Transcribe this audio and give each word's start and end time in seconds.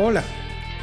Hola, 0.00 0.22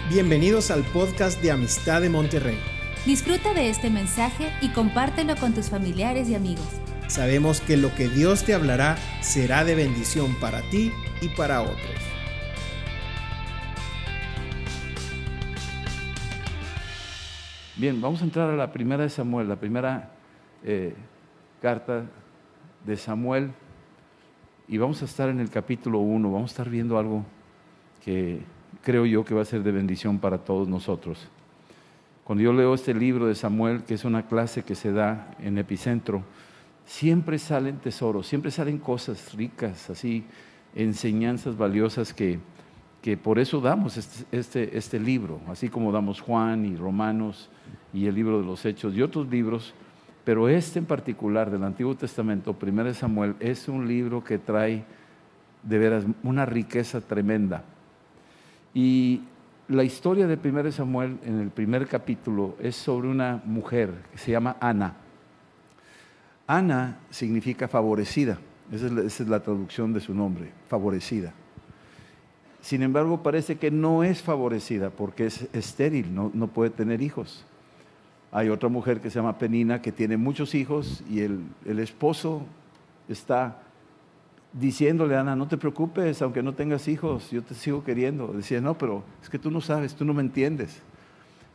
bienvenidos 0.09 0.71
al 0.71 0.83
podcast 0.83 1.41
de 1.41 1.49
Amistad 1.49 2.01
de 2.01 2.09
Monterrey. 2.09 2.57
Disfruta 3.05 3.53
de 3.53 3.69
este 3.69 3.89
mensaje 3.89 4.51
y 4.61 4.73
compártelo 4.73 5.37
con 5.37 5.53
tus 5.53 5.69
familiares 5.69 6.27
y 6.27 6.35
amigos. 6.35 6.67
Sabemos 7.07 7.61
que 7.61 7.77
lo 7.77 7.95
que 7.95 8.09
Dios 8.09 8.43
te 8.43 8.53
hablará 8.53 8.97
será 9.21 9.63
de 9.63 9.73
bendición 9.73 10.35
para 10.41 10.59
ti 10.69 10.91
y 11.21 11.29
para 11.29 11.61
otros. 11.61 11.79
Bien, 17.77 18.01
vamos 18.01 18.21
a 18.21 18.25
entrar 18.25 18.49
a 18.49 18.57
la 18.57 18.73
primera 18.73 19.03
de 19.03 19.09
Samuel, 19.09 19.47
la 19.47 19.55
primera 19.55 20.11
eh, 20.61 20.93
carta 21.61 22.03
de 22.85 22.97
Samuel, 22.97 23.53
y 24.67 24.77
vamos 24.77 25.01
a 25.01 25.05
estar 25.05 25.29
en 25.29 25.39
el 25.39 25.49
capítulo 25.49 25.99
1, 25.99 26.29
vamos 26.29 26.51
a 26.51 26.51
estar 26.51 26.69
viendo 26.69 26.99
algo 26.99 27.23
que 28.03 28.43
creo 28.85 29.05
yo 29.07 29.25
que 29.25 29.33
va 29.33 29.41
a 29.41 29.45
ser 29.45 29.63
de 29.63 29.71
bendición 29.71 30.19
para 30.19 30.37
todos 30.37 30.67
nosotros. 30.67 31.27
Cuando 32.23 32.43
yo 32.43 32.53
leo 32.53 32.75
este 32.75 32.93
libro 32.93 33.25
de 33.25 33.33
Samuel, 33.33 33.83
que 33.83 33.95
es 33.95 34.05
una 34.05 34.27
clase 34.27 34.63
que 34.63 34.75
se 34.75 34.91
da 34.91 35.35
en 35.39 35.57
Epicentro, 35.57 36.23
siempre 36.85 37.39
salen 37.39 37.77
tesoros, 37.77 38.27
siempre 38.27 38.51
salen 38.51 38.77
cosas 38.77 39.33
ricas, 39.33 39.89
así, 39.89 40.23
enseñanzas 40.75 41.57
valiosas 41.57 42.13
que, 42.13 42.39
que 43.01 43.17
por 43.17 43.39
eso 43.39 43.59
damos 43.59 43.97
este, 43.97 44.37
este, 44.37 44.77
este 44.77 44.99
libro, 44.99 45.41
así 45.47 45.67
como 45.67 45.91
damos 45.91 46.21
Juan 46.21 46.65
y 46.65 46.75
Romanos 46.75 47.49
y 47.91 48.05
el 48.05 48.13
libro 48.13 48.39
de 48.39 48.45
los 48.45 48.63
Hechos 48.65 48.93
y 48.93 49.01
otros 49.01 49.27
libros, 49.29 49.73
pero 50.23 50.47
este 50.47 50.77
en 50.77 50.85
particular 50.85 51.49
del 51.49 51.63
Antiguo 51.63 51.95
Testamento, 51.95 52.55
1 52.61 52.93
Samuel, 52.93 53.35
es 53.39 53.67
un 53.67 53.87
libro 53.87 54.23
que 54.23 54.37
trae 54.37 54.85
de 55.63 55.77
veras 55.79 56.05
una 56.21 56.45
riqueza 56.45 57.01
tremenda. 57.01 57.63
Y 58.75 59.21
la 59.69 59.85
historia 59.85 60.27
de 60.27 60.37
1 60.37 60.71
Samuel 60.73 61.17
en 61.23 61.39
el 61.39 61.49
primer 61.49 61.87
capítulo 61.87 62.57
es 62.59 62.75
sobre 62.75 63.07
una 63.07 63.41
mujer 63.45 63.89
que 64.11 64.17
se 64.17 64.31
llama 64.31 64.57
Ana. 64.59 64.97
Ana 66.45 66.99
significa 67.09 67.69
favorecida, 67.69 68.37
esa 68.71 68.87
es, 68.87 69.19
la, 69.21 69.39
traducción 69.39 69.93
de 69.93 70.01
su 70.01 70.13
nombre, 70.13 70.51
favorecida. 70.67 71.33
Sin 72.59 72.83
embargo, 72.83 73.23
parece 73.23 73.55
que 73.57 73.71
no 73.71 74.03
es 74.03 74.21
favorecida 74.21 74.89
porque 74.89 75.27
es 75.27 75.47
estéril, 75.53 76.13
no, 76.13 76.29
no 76.33 76.47
puede 76.47 76.69
tener 76.69 77.01
hijos. 77.01 77.45
Hay 78.33 78.49
otra 78.49 78.67
mujer 78.67 78.99
que 78.99 79.09
se 79.09 79.19
llama 79.19 79.37
Penina 79.37 79.81
que 79.81 79.93
tiene 79.93 80.17
muchos 80.17 80.53
hijos 80.53 81.01
y 81.09 81.21
el, 81.21 81.39
el 81.65 81.79
esposo 81.79 82.41
está 83.07 83.61
diciéndole 84.59 85.15
a 85.15 85.19
Ana, 85.19 85.35
no 85.35 85.47
te 85.47 85.57
preocupes, 85.57 86.21
aunque 86.21 86.41
no 86.41 86.53
tengas 86.53 86.87
hijos, 86.87 87.29
yo 87.29 87.43
te 87.43 87.53
sigo 87.53 87.83
queriendo. 87.83 88.27
Decía, 88.27 88.61
no, 88.61 88.77
pero 88.77 89.03
es 89.21 89.29
que 89.29 89.37
tú 89.37 89.51
no 89.51 89.61
sabes, 89.61 89.95
tú 89.95 90.05
no 90.05 90.13
me 90.13 90.21
entiendes. 90.21 90.81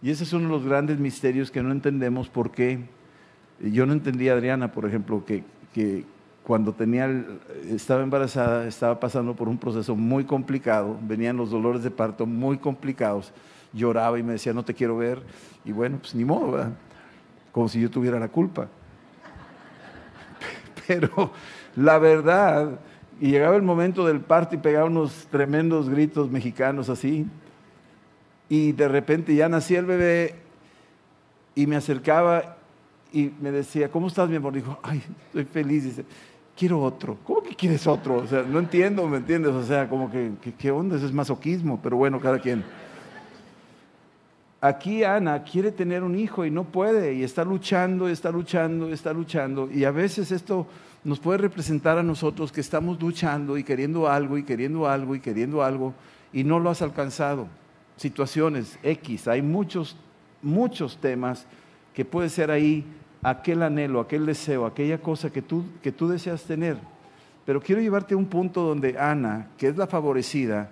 Y 0.03 0.11
ese 0.11 0.25
es 0.25 0.33
uno 0.33 0.45
de 0.45 0.51
los 0.51 0.65
grandes 0.65 0.99
misterios 0.99 1.51
que 1.51 1.63
no 1.63 1.73
entendemos 1.73 2.29
por 2.29 2.51
qué. 2.51 2.81
Yo 3.61 3.87
no 3.87 3.93
entendía, 3.93 4.35
Adriana, 4.35 4.73
por 4.73 4.87
ejemplo, 4.87 5.25
que, 5.25 5.45
que 5.75 6.05
cuando 6.43 6.73
tenía, 6.73 7.09
estaba 7.69 8.03
embarazada, 8.03 8.67
estaba 8.67 9.01
pasando 9.01 9.35
por 9.35 9.49
un 9.49 9.59
proceso 9.59 9.97
muy 9.97 10.25
complicado, 10.25 10.99
venían 11.03 11.37
los 11.37 11.51
dolores 11.51 11.83
de 11.83 11.91
parto 11.91 12.27
muy 12.27 12.59
complicados, 12.59 13.33
lloraba 13.73 14.19
y 14.19 14.23
me 14.23 14.33
decía, 14.33 14.53
no 14.53 14.65
te 14.65 14.75
quiero 14.75 14.97
ver, 14.97 15.23
y 15.65 15.73
bueno, 15.73 15.99
pues 16.01 16.15
ni 16.15 16.25
modo, 16.25 16.53
¿verdad? 16.53 16.73
Como 17.53 17.69
si 17.69 17.81
yo 17.81 17.91
tuviera 17.91 18.19
la 18.19 18.29
culpa. 18.29 18.69
Pero 20.87 21.31
la 21.77 21.99
verdad 21.99 22.81
y 23.21 23.31
llegaba 23.31 23.55
el 23.55 23.63
momento 23.63 24.07
del 24.07 24.21
parto 24.21 24.55
y 24.55 24.59
pegaba 24.59 24.87
unos 24.87 25.29
tremendos 25.31 25.91
gritos 25.91 26.31
mexicanos 26.31 26.89
así. 26.89 27.27
Y 28.49 28.73
de 28.73 28.89
repente 28.89 29.35
ya 29.35 29.49
nacía 29.49 29.79
el 29.79 29.87
bebé 29.87 30.37
y 31.55 31.67
me 31.67 31.77
acercaba 31.77 32.57
y 33.13 33.31
me 33.41 33.51
decía, 33.51 33.91
¿cómo 33.91 34.07
estás, 34.07 34.31
mi 34.31 34.37
amor? 34.37 34.55
Dijo, 34.55 34.79
ay, 34.83 35.03
estoy 35.27 35.45
feliz. 35.45 35.85
Dice, 35.85 36.05
quiero 36.57 36.81
otro. 36.81 37.19
¿Cómo 37.25 37.43
que 37.43 37.55
quieres 37.55 37.87
otro? 37.87 38.17
O 38.17 38.27
sea, 38.27 38.43
no 38.43 38.59
entiendo, 38.59 39.07
¿me 39.07 39.19
entiendes? 39.19 39.53
O 39.53 39.65
sea, 39.65 39.87
como 39.87 40.11
que, 40.11 40.33
¿qué 40.59 40.71
onda? 40.71 40.97
Eso 40.97 41.05
es 41.05 41.13
masoquismo, 41.13 41.79
pero 41.83 41.99
bueno, 41.99 42.21
cada 42.21 42.39
quien. 42.39 42.65
Aquí 44.63 45.05
Ana 45.05 45.43
quiere 45.43 45.73
tener 45.73 46.03
un 46.03 46.19
hijo 46.19 46.45
y 46.45 46.51
no 46.51 46.65
puede, 46.65 47.15
y 47.15 47.23
está 47.23 47.45
luchando, 47.45 48.09
está 48.09 48.31
luchando, 48.31 48.89
está 48.91 49.13
luchando. 49.13 49.71
Y 49.71 49.85
a 49.85 49.91
veces 49.91 50.33
esto 50.33 50.67
nos 51.03 51.19
puede 51.19 51.39
representar 51.39 51.99
a 51.99 52.03
nosotros 52.03 52.53
que 52.53 52.61
estamos 52.61 53.01
luchando 53.01 53.57
y 53.57 53.65
queriendo 53.65 54.09
algo 54.09 54.37
y 54.37 54.43
queriendo 54.43 54.89
algo 54.89 55.15
y 55.15 55.21
queriendo 55.21 55.63
algo 55.63 55.95
y 56.33 56.45
no 56.45 56.59
lo 56.59 56.71
has 56.71 56.83
alcanzado. 56.83 57.49
Situaciones 57.97 58.79
X, 58.83 59.29
hay 59.29 59.43
muchos, 59.43 59.97
muchos 60.43 60.99
temas 60.99 61.47
que 61.95 62.05
puede 62.05 62.29
ser 62.29 62.51
ahí 62.51 62.85
aquel 63.23 63.63
anhelo, 63.63 64.01
aquel 64.01 64.27
deseo, 64.27 64.67
aquella 64.67 64.99
cosa 64.99 65.31
que 65.31 65.43
tú, 65.43 65.65
que 65.83 65.93
tú 65.93 66.09
deseas 66.09 66.45
tener. 66.45 66.79
Pero 67.45 67.61
quiero 67.61 67.81
llevarte 67.81 68.15
a 68.15 68.19
un 68.19 68.27
punto 68.27 68.63
donde 68.63 68.99
Ana, 68.99 69.49
que 69.57 69.69
es 69.69 69.77
la 69.77 69.87
favorecida, 69.87 70.71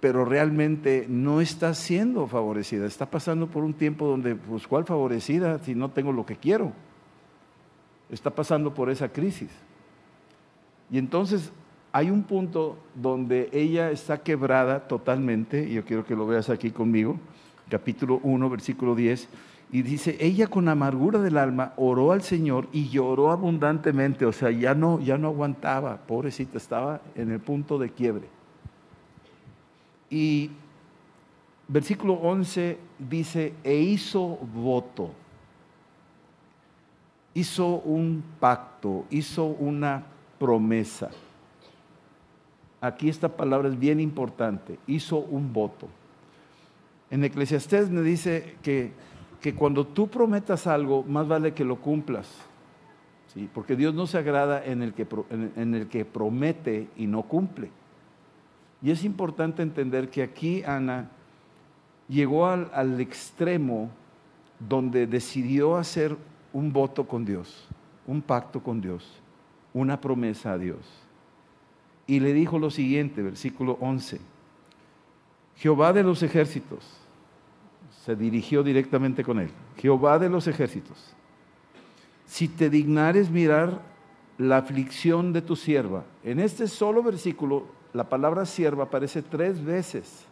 pero 0.00 0.24
realmente 0.24 1.06
no 1.08 1.40
está 1.40 1.74
siendo 1.74 2.26
favorecida, 2.26 2.86
está 2.86 3.06
pasando 3.06 3.46
por 3.46 3.64
un 3.64 3.74
tiempo 3.74 4.06
donde, 4.06 4.34
pues, 4.34 4.66
¿cuál 4.66 4.84
favorecida 4.84 5.58
si 5.58 5.74
no 5.74 5.90
tengo 5.90 6.12
lo 6.12 6.24
que 6.26 6.36
quiero? 6.36 6.72
Está 8.10 8.30
pasando 8.30 8.72
por 8.74 8.90
esa 8.90 9.08
crisis. 9.08 9.50
Y 10.90 10.98
entonces 10.98 11.52
hay 11.92 12.10
un 12.10 12.22
punto 12.22 12.76
donde 12.94 13.48
ella 13.52 13.90
está 13.90 14.18
quebrada 14.18 14.86
totalmente, 14.86 15.68
y 15.68 15.74
yo 15.74 15.84
quiero 15.84 16.04
que 16.04 16.14
lo 16.14 16.26
veas 16.26 16.50
aquí 16.50 16.70
conmigo, 16.70 17.18
capítulo 17.68 18.20
1, 18.22 18.50
versículo 18.50 18.94
10, 18.94 19.28
y 19.72 19.82
dice, 19.82 20.16
ella 20.20 20.46
con 20.46 20.68
amargura 20.68 21.20
del 21.20 21.38
alma 21.38 21.72
oró 21.76 22.12
al 22.12 22.22
Señor 22.22 22.68
y 22.72 22.88
lloró 22.88 23.32
abundantemente, 23.32 24.24
o 24.24 24.32
sea, 24.32 24.50
ya 24.50 24.74
no, 24.74 25.00
ya 25.00 25.18
no 25.18 25.28
aguantaba, 25.28 25.96
pobrecita, 26.06 26.58
estaba 26.58 27.00
en 27.16 27.32
el 27.32 27.40
punto 27.40 27.78
de 27.78 27.90
quiebre. 27.90 28.28
Y 30.08 30.50
versículo 31.66 32.14
11 32.14 32.78
dice, 32.98 33.54
e 33.64 33.74
hizo 33.74 34.38
voto 34.54 35.10
hizo 37.36 37.80
un 37.80 38.24
pacto, 38.40 39.04
hizo 39.10 39.44
una 39.44 40.04
promesa. 40.38 41.10
Aquí 42.80 43.10
esta 43.10 43.28
palabra 43.28 43.68
es 43.68 43.78
bien 43.78 44.00
importante, 44.00 44.78
hizo 44.86 45.18
un 45.18 45.52
voto. 45.52 45.86
En 47.10 47.24
Eclesiastés 47.24 47.90
me 47.90 48.00
dice 48.00 48.56
que, 48.62 48.92
que 49.42 49.54
cuando 49.54 49.86
tú 49.86 50.08
prometas 50.08 50.66
algo, 50.66 51.02
más 51.02 51.28
vale 51.28 51.52
que 51.52 51.62
lo 51.62 51.76
cumplas. 51.76 52.26
¿sí? 53.34 53.50
Porque 53.52 53.76
Dios 53.76 53.92
no 53.92 54.06
se 54.06 54.16
agrada 54.16 54.64
en 54.64 54.82
el, 54.82 54.94
que, 54.94 55.06
en 55.30 55.74
el 55.74 55.88
que 55.88 56.06
promete 56.06 56.88
y 56.96 57.06
no 57.06 57.22
cumple. 57.22 57.70
Y 58.80 58.92
es 58.92 59.04
importante 59.04 59.62
entender 59.62 60.08
que 60.08 60.22
aquí 60.22 60.62
Ana 60.64 61.10
llegó 62.08 62.46
al, 62.46 62.70
al 62.72 62.98
extremo 62.98 63.90
donde 64.58 65.06
decidió 65.06 65.76
hacer 65.76 66.16
un 66.56 66.72
voto 66.72 67.06
con 67.06 67.26
Dios, 67.26 67.68
un 68.06 68.22
pacto 68.22 68.62
con 68.62 68.80
Dios, 68.80 69.06
una 69.74 70.00
promesa 70.00 70.52
a 70.52 70.58
Dios. 70.58 70.78
Y 72.06 72.18
le 72.18 72.32
dijo 72.32 72.58
lo 72.58 72.70
siguiente, 72.70 73.20
versículo 73.20 73.76
11, 73.78 74.18
Jehová 75.56 75.92
de 75.92 76.02
los 76.02 76.22
ejércitos, 76.22 76.82
se 78.06 78.16
dirigió 78.16 78.62
directamente 78.62 79.22
con 79.22 79.38
él, 79.38 79.50
Jehová 79.76 80.18
de 80.18 80.30
los 80.30 80.46
ejércitos, 80.46 81.14
si 82.24 82.48
te 82.48 82.70
dignares 82.70 83.28
mirar 83.30 83.82
la 84.38 84.56
aflicción 84.56 85.34
de 85.34 85.42
tu 85.42 85.56
sierva, 85.56 86.04
en 86.24 86.40
este 86.40 86.68
solo 86.68 87.02
versículo 87.02 87.66
la 87.92 88.08
palabra 88.08 88.46
sierva 88.46 88.84
aparece 88.84 89.20
tres 89.20 89.62
veces. 89.62 90.24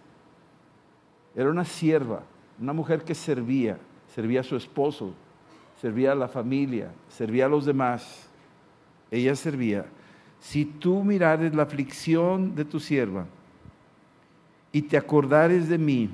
Era 1.36 1.50
una 1.50 1.66
sierva, 1.66 2.22
una 2.58 2.72
mujer 2.72 3.04
que 3.04 3.14
servía, 3.14 3.78
servía 4.14 4.40
a 4.40 4.44
su 4.44 4.56
esposo, 4.56 5.12
servía 5.80 6.12
a 6.12 6.14
la 6.14 6.28
familia, 6.28 6.90
servía 7.08 7.46
a 7.46 7.48
los 7.48 7.64
demás. 7.64 8.28
Ella 9.10 9.36
servía. 9.36 9.86
Si 10.40 10.64
tú 10.64 11.02
mirares 11.04 11.54
la 11.54 11.62
aflicción 11.62 12.54
de 12.54 12.64
tu 12.64 12.80
sierva 12.80 13.26
y 14.72 14.82
te 14.82 14.96
acordares 14.96 15.68
de 15.68 15.78
mí 15.78 16.10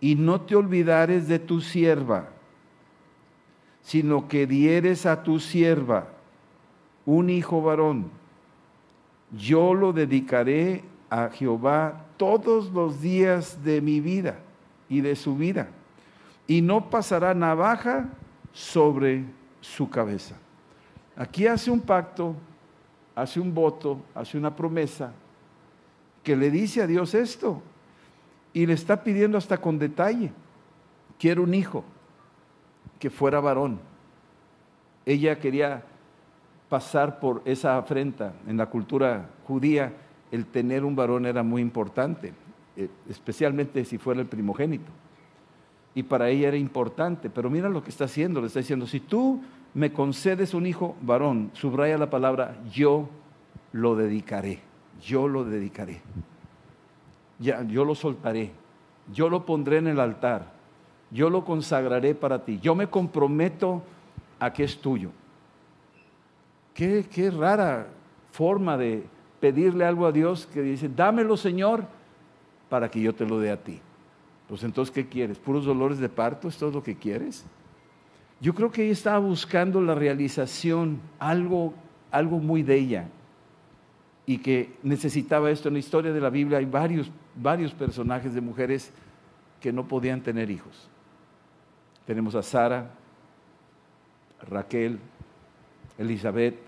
y 0.00 0.14
no 0.14 0.40
te 0.40 0.56
olvidares 0.56 1.28
de 1.28 1.38
tu 1.38 1.60
sierva, 1.60 2.28
sino 3.82 4.28
que 4.28 4.46
dieres 4.46 5.06
a 5.06 5.22
tu 5.22 5.40
sierva 5.40 6.08
un 7.06 7.30
hijo 7.30 7.62
varón, 7.62 8.10
yo 9.36 9.74
lo 9.74 9.92
dedicaré 9.92 10.84
a 11.08 11.28
Jehová 11.28 12.04
todos 12.16 12.70
los 12.70 13.00
días 13.00 13.64
de 13.64 13.80
mi 13.80 14.00
vida 14.00 14.38
y 14.88 15.00
de 15.00 15.16
su 15.16 15.36
vida. 15.36 15.68
Y 16.46 16.60
no 16.60 16.90
pasará 16.90 17.34
navaja 17.34 18.08
sobre 18.52 19.24
su 19.60 19.88
cabeza. 19.88 20.36
Aquí 21.16 21.46
hace 21.46 21.70
un 21.70 21.80
pacto, 21.80 22.34
hace 23.14 23.40
un 23.40 23.52
voto, 23.54 24.00
hace 24.14 24.38
una 24.38 24.54
promesa 24.54 25.12
que 26.22 26.36
le 26.36 26.50
dice 26.50 26.82
a 26.82 26.86
Dios 26.86 27.14
esto. 27.14 27.62
Y 28.52 28.66
le 28.66 28.74
está 28.74 29.02
pidiendo 29.02 29.38
hasta 29.38 29.56
con 29.56 29.78
detalle, 29.78 30.30
quiero 31.18 31.42
un 31.42 31.54
hijo 31.54 31.84
que 32.98 33.08
fuera 33.08 33.40
varón. 33.40 33.80
Ella 35.06 35.38
quería 35.38 35.82
pasar 36.68 37.18
por 37.18 37.42
esa 37.44 37.78
afrenta. 37.78 38.34
En 38.46 38.56
la 38.56 38.66
cultura 38.66 39.30
judía, 39.46 39.92
el 40.30 40.46
tener 40.46 40.84
un 40.84 40.94
varón 40.94 41.26
era 41.26 41.42
muy 41.42 41.62
importante, 41.62 42.32
eh, 42.76 42.88
especialmente 43.08 43.84
si 43.84 43.98
fuera 43.98 44.20
el 44.20 44.26
primogénito. 44.26 44.90
Y 45.94 46.02
para 46.04 46.30
ella 46.30 46.48
era 46.48 46.56
importante, 46.56 47.28
pero 47.28 47.50
mira 47.50 47.68
lo 47.68 47.82
que 47.82 47.90
está 47.90 48.04
haciendo, 48.04 48.40
le 48.40 48.46
está 48.46 48.60
diciendo, 48.60 48.86
si 48.86 49.00
tú 49.00 49.42
me 49.74 49.92
concedes 49.92 50.54
un 50.54 50.66
hijo 50.66 50.96
varón, 51.02 51.50
subraya 51.52 51.98
la 51.98 52.10
palabra, 52.10 52.56
yo 52.72 53.08
lo 53.72 53.94
dedicaré, 53.94 54.60
yo 55.02 55.28
lo 55.28 55.44
dedicaré, 55.44 56.00
ya, 57.38 57.62
yo 57.62 57.84
lo 57.84 57.94
soltaré, 57.94 58.52
yo 59.12 59.28
lo 59.28 59.44
pondré 59.44 59.78
en 59.78 59.88
el 59.88 60.00
altar, 60.00 60.52
yo 61.10 61.28
lo 61.28 61.44
consagraré 61.44 62.14
para 62.14 62.44
ti, 62.44 62.58
yo 62.60 62.74
me 62.74 62.86
comprometo 62.86 63.82
a 64.40 64.52
que 64.52 64.64
es 64.64 64.78
tuyo. 64.78 65.10
Qué, 66.74 67.06
qué 67.10 67.30
rara 67.30 67.86
forma 68.30 68.78
de 68.78 69.04
pedirle 69.40 69.84
algo 69.84 70.06
a 70.06 70.12
Dios 70.12 70.46
que 70.46 70.62
dice, 70.62 70.88
dámelo 70.88 71.36
Señor, 71.36 71.84
para 72.70 72.90
que 72.90 73.00
yo 73.00 73.14
te 73.14 73.26
lo 73.26 73.38
dé 73.38 73.50
a 73.50 73.56
ti. 73.56 73.80
Pues 74.52 74.64
entonces, 74.64 74.94
¿qué 74.94 75.06
quieres? 75.06 75.38
¿Puros 75.38 75.64
dolores 75.64 75.98
de 75.98 76.10
parto? 76.10 76.46
¿Es 76.46 76.58
todo 76.58 76.70
lo 76.72 76.82
que 76.82 76.94
quieres? 76.94 77.42
Yo 78.38 78.54
creo 78.54 78.70
que 78.70 78.82
ella 78.82 78.92
estaba 78.92 79.18
buscando 79.18 79.80
la 79.80 79.94
realización, 79.94 81.00
algo, 81.18 81.72
algo 82.10 82.38
muy 82.38 82.62
de 82.62 82.76
ella, 82.76 83.08
y 84.26 84.36
que 84.36 84.74
necesitaba 84.82 85.50
esto. 85.50 85.68
En 85.68 85.72
la 85.72 85.80
historia 85.80 86.12
de 86.12 86.20
la 86.20 86.28
Biblia 86.28 86.58
hay 86.58 86.66
varios, 86.66 87.10
varios 87.34 87.72
personajes 87.72 88.34
de 88.34 88.42
mujeres 88.42 88.92
que 89.58 89.72
no 89.72 89.88
podían 89.88 90.20
tener 90.20 90.50
hijos. 90.50 90.86
Tenemos 92.04 92.34
a 92.34 92.42
Sara, 92.42 92.90
Raquel, 94.50 94.98
Elizabeth. 95.96 96.58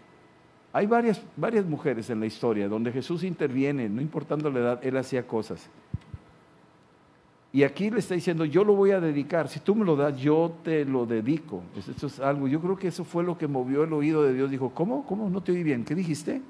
Hay 0.73 0.87
varias, 0.87 1.21
varias 1.37 1.67
mujeres 1.67 2.09
en 2.09 2.19
la 2.19 2.25
historia 2.25 2.67
donde 2.67 2.93
Jesús 2.93 3.23
interviene, 3.25 3.91
no 3.91 4.01
importando 4.01 4.49
la 4.49 4.61
edad, 4.61 4.81
Él 4.83 4.97
hacía 4.97 5.27
cosas. 5.27 5.69
Y 7.55 7.63
aquí 7.63 7.89
le 7.89 8.01
está 8.01 8.15
diciendo, 8.15 8.45
yo 8.45 8.65
lo 8.65 8.75
voy 8.75 8.91
a 8.91 8.99
dedicar, 8.99 9.49
si 9.49 9.61
tú 9.61 9.77
me 9.77 9.85
lo 9.85 9.95
das, 9.95 10.17
yo 10.17 10.57
te 10.65 10.85
lo 10.85 11.07
dedico. 11.07 11.63
Pues 11.73 11.87
esto 11.87 12.09
es 12.09 12.19
algo, 12.19 12.49
yo 12.49 12.61
creo 12.61 12.77
que 12.77 12.89
eso 12.89 13.05
fue 13.05 13.23
lo 13.23 13.39
que 13.39 13.47
movió 13.47 13.85
el 13.85 13.93
oído 13.93 14.25
de 14.25 14.35
Dios. 14.35 14.51
Dijo, 14.51 14.71
¿cómo? 14.71 15.07
¿Cómo? 15.07 15.31
No 15.31 15.41
te 15.41 15.53
oí 15.53 15.63
bien. 15.63 15.85
¿Qué 15.85 15.95
dijiste? 15.95 16.43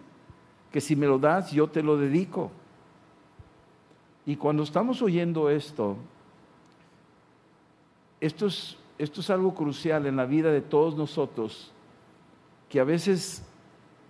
Que 0.72 0.80
si 0.80 0.96
me 0.96 1.04
lo 1.04 1.18
das, 1.18 1.52
yo 1.52 1.68
te 1.68 1.82
lo 1.82 1.98
dedico. 1.98 2.50
Y 4.24 4.36
cuando 4.36 4.62
estamos 4.62 5.02
oyendo 5.02 5.50
esto, 5.50 5.98
esto 8.18 8.46
es, 8.46 8.78
esto 8.96 9.20
es 9.20 9.28
algo 9.28 9.54
crucial 9.54 10.06
en 10.06 10.16
la 10.16 10.24
vida 10.24 10.50
de 10.52 10.62
todos 10.62 10.96
nosotros, 10.96 11.70
que 12.70 12.80
a 12.80 12.84
veces, 12.84 13.44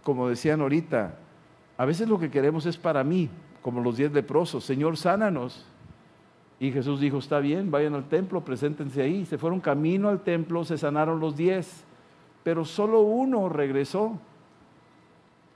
como 0.05 0.29
decían 0.29 0.61
ahorita, 0.61 1.19
a 1.77 1.85
veces 1.87 2.09
lo 2.09 2.21
que 2.21 2.31
queremos 2.31 2.67
es 2.67 2.77
para 2.77 3.03
mí, 3.03 3.29
como 3.63 3.81
los 3.81 3.97
diez 3.97 4.13
leprosos, 4.13 4.63
Señor, 4.63 4.97
sánanos. 4.97 5.67
Y 6.61 6.71
Jesús 6.71 7.01
dijo, 7.01 7.19
está 7.19 7.41
bien, 7.41 7.71
vayan 7.71 7.95
al 7.95 8.09
templo, 8.09 8.45
preséntense 8.45 9.03
ahí. 9.03 9.27
Se 9.27 9.39
fueron 9.39 9.61
camino 9.61 10.09
al 10.09 10.21
templo, 10.21 10.65
se 10.65 10.79
sanaron 10.79 11.21
los 11.21 11.37
diez, 11.37 11.85
pero 12.43 12.65
solo 12.65 13.01
uno 13.01 13.49
regresó. 13.49 14.19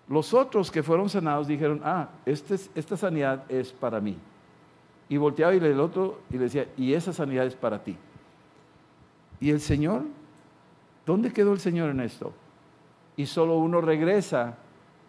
Los 0.08 0.34
otros 0.34 0.70
que 0.70 0.82
fueron 0.82 1.08
sanados 1.08 1.46
dijeron, 1.46 1.80
ah, 1.84 2.08
este 2.26 2.56
esta 2.74 2.96
sanidad 2.96 3.44
es 3.50 3.72
para 3.72 4.00
mí. 4.00 4.16
Y 5.08 5.16
volteaba 5.16 5.54
y 5.54 5.58
el 5.58 5.80
otro 5.80 6.20
y 6.30 6.34
le 6.34 6.44
decía, 6.44 6.66
y 6.76 6.92
esa 6.92 7.12
sanidad 7.12 7.46
es 7.46 7.54
para 7.54 7.82
ti. 7.82 7.96
¿Y 9.40 9.50
el 9.50 9.60
Señor? 9.60 10.02
¿Dónde 11.06 11.32
quedó 11.32 11.52
el 11.52 11.60
Señor 11.60 11.90
en 11.90 12.00
esto? 12.00 12.32
Y 13.16 13.26
solo 13.26 13.56
uno 13.56 13.80
regresa 13.80 14.56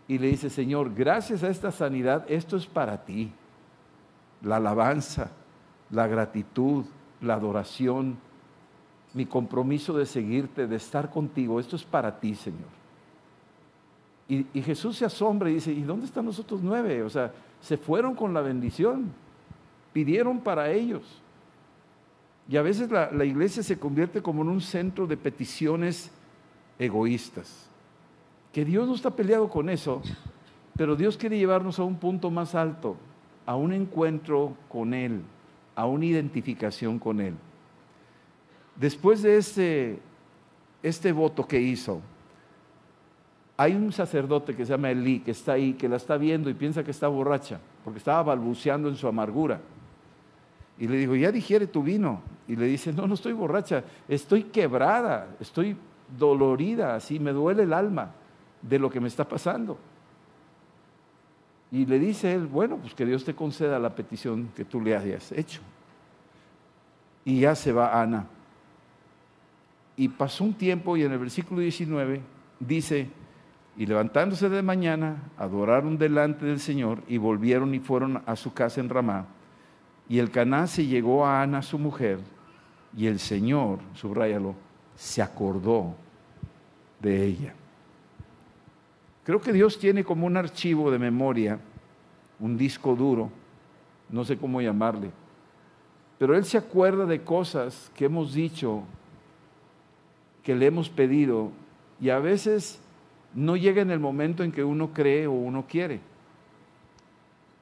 y 0.08 0.18
le 0.18 0.28
dice, 0.28 0.50
Señor, 0.50 0.94
gracias 0.94 1.44
a 1.44 1.50
esta 1.50 1.72
sanidad, 1.72 2.26
esto 2.30 2.58
es 2.58 2.66
para 2.66 3.04
ti. 3.04 3.32
La 4.42 4.58
alabanza, 4.58 5.32
la 5.92 6.08
gratitud, 6.08 6.86
la 7.22 7.36
adoración, 7.36 8.18
mi 9.14 9.26
compromiso 9.26 9.98
de 9.98 10.06
seguirte, 10.06 10.68
de 10.68 10.76
estar 10.76 11.10
contigo, 11.10 11.60
esto 11.60 11.76
es 11.76 11.84
para 11.84 12.20
ti, 12.20 12.36
Señor. 12.36 12.80
Y, 14.28 14.44
Jesús 14.62 14.98
se 14.98 15.06
asombra 15.06 15.50
y 15.50 15.56
dice, 15.56 15.72
¿y 15.72 15.82
dónde 15.82 16.06
están 16.06 16.26
los 16.26 16.38
otros 16.38 16.62
nueve? 16.62 17.02
O 17.02 17.10
sea, 17.10 17.34
se 17.62 17.78
fueron 17.78 18.14
con 18.14 18.32
la 18.32 18.42
bendición, 18.42 19.12
pidieron 19.92 20.40
para 20.40 20.70
ellos. 20.72 21.20
Y 22.48 22.58
a 22.58 22.62
veces 22.62 22.92
la, 22.92 23.12
la 23.12 23.26
iglesia 23.26 23.64
se 23.64 23.80
convierte 23.80 24.22
como 24.22 24.44
en 24.44 24.50
un 24.50 24.62
centro 24.62 25.08
de 25.08 25.18
peticiones 25.18 26.12
egoístas. 26.78 27.68
Que 28.54 28.64
Dios 28.64 28.88
no 28.88 28.94
está 28.94 29.10
peleado 29.10 29.50
con 29.50 29.68
eso, 29.68 30.04
pero 30.78 30.96
Dios 30.96 31.18
quiere 31.18 31.40
llevarnos 31.40 31.80
a 31.80 31.84
un 31.84 31.96
punto 31.96 32.30
más 32.30 32.54
alto, 32.54 32.98
a 33.48 33.56
un 33.56 33.74
encuentro 33.74 34.56
con 34.70 34.94
Él 34.94 35.24
a 35.80 35.86
una 35.86 36.04
identificación 36.04 37.00
con 37.00 37.22
Él. 37.22 37.34
Después 38.76 39.22
de 39.22 39.38
este, 39.38 40.00
este 40.84 41.14
voto 41.14 41.48
que 41.48 41.58
hizo, 41.62 42.02
hay 43.56 43.76
un 43.76 43.94
sacerdote 43.94 44.58
que 44.58 44.66
se 44.66 44.74
llama 44.74 44.92
Elí, 44.92 45.22
que 45.22 45.32
está 45.32 45.54
ahí, 45.54 45.76
que 45.76 45.88
la 45.88 45.96
está 45.96 46.18
viendo 46.18 46.50
y 46.50 46.54
piensa 46.54 46.84
que 46.84 46.92
está 46.92 47.08
borracha, 47.08 47.62
porque 47.86 48.00
estaba 48.00 48.22
balbuceando 48.24 48.90
en 48.90 48.98
su 48.98 49.08
amargura. 49.08 49.62
Y 50.78 50.90
le 50.90 50.98
dijo, 50.98 51.16
ya 51.16 51.32
digiere 51.32 51.66
tu 51.66 51.82
vino. 51.82 52.24
Y 52.46 52.58
le 52.58 52.66
dice, 52.66 52.92
no, 52.92 53.08
no 53.08 53.14
estoy 53.14 53.32
borracha, 53.32 53.86
estoy 54.10 54.44
quebrada, 54.44 55.34
estoy 55.40 55.78
dolorida, 56.18 56.96
así 56.96 57.22
me 57.22 57.32
duele 57.32 57.64
el 57.64 57.72
alma 57.72 58.12
de 58.62 58.80
lo 58.80 58.90
que 58.90 59.00
me 59.00 59.08
está 59.08 59.26
pasando. 59.26 59.78
Y 61.72 61.86
le 61.86 62.00
dice 62.00 62.34
él, 62.34 62.48
bueno, 62.48 62.76
pues 62.78 62.94
que 62.94 63.06
Dios 63.06 63.24
te 63.24 63.34
conceda 63.34 63.80
la 63.80 63.96
petición 63.96 64.50
que 64.54 64.66
tú 64.66 64.82
le 64.82 64.98
hayas 64.98 65.32
hecho. 65.32 65.62
Y 67.30 67.42
ya 67.42 67.54
se 67.54 67.72
va 67.72 68.02
Ana. 68.02 68.26
Y 69.96 70.10
pasó 70.10 70.44
un 70.44 70.56
tiempo 70.56 70.98
y 70.98 71.04
en 71.04 71.12
el 71.12 71.20
versículo 71.20 71.62
19 71.62 72.22
dice, 72.60 73.08
y 73.78 73.86
levantándose 73.86 74.50
de 74.50 74.64
mañana, 74.64 75.30
adoraron 75.38 76.00
delante 76.00 76.48
del 76.48 76.60
Señor 76.60 77.04
y 77.08 77.18
volvieron 77.18 77.76
y 77.76 77.80
fueron 77.80 78.24
a 78.26 78.36
su 78.36 78.52
casa 78.52 78.82
en 78.82 78.90
Ramá. 78.90 79.28
Y 80.08 80.18
el 80.18 80.32
Caná 80.32 80.66
se 80.66 80.88
llegó 80.88 81.24
a 81.24 81.44
Ana, 81.44 81.62
su 81.62 81.78
mujer, 81.78 82.18
y 82.98 83.06
el 83.06 83.20
Señor, 83.20 83.78
subráyalo, 83.94 84.56
se 84.96 85.22
acordó 85.22 85.94
de 87.00 87.26
ella. 87.26 87.54
Creo 89.24 89.40
que 89.40 89.54
Dios 89.54 89.78
tiene 89.78 90.04
como 90.04 90.26
un 90.26 90.36
archivo 90.36 90.90
de 90.90 90.98
memoria, 90.98 91.60
un 92.40 92.58
disco 92.58 92.96
duro, 92.96 93.30
no 94.10 94.26
sé 94.26 94.36
cómo 94.36 94.62
llamarle, 94.62 95.12
pero 96.20 96.36
Él 96.36 96.46
se 96.46 96.58
acuerda 96.58 97.06
de 97.06 97.22
cosas 97.22 97.90
que 97.96 98.06
hemos 98.06 98.34
dicho, 98.34 98.84
que 100.44 100.54
le 100.54 100.68
hemos 100.68 100.90
pedido, 100.90 101.52
y 102.00 102.10
a 102.10 102.20
veces 102.20 102.80
no 103.34 103.56
llega 103.56 103.82
en 103.82 103.90
el 103.90 104.00
momento 104.00 104.44
en 104.44 104.52
que 104.52 104.64
uno 104.64 104.92
cree 104.94 105.26
o 105.28 105.32
uno 105.32 105.66
quiere. 105.68 106.02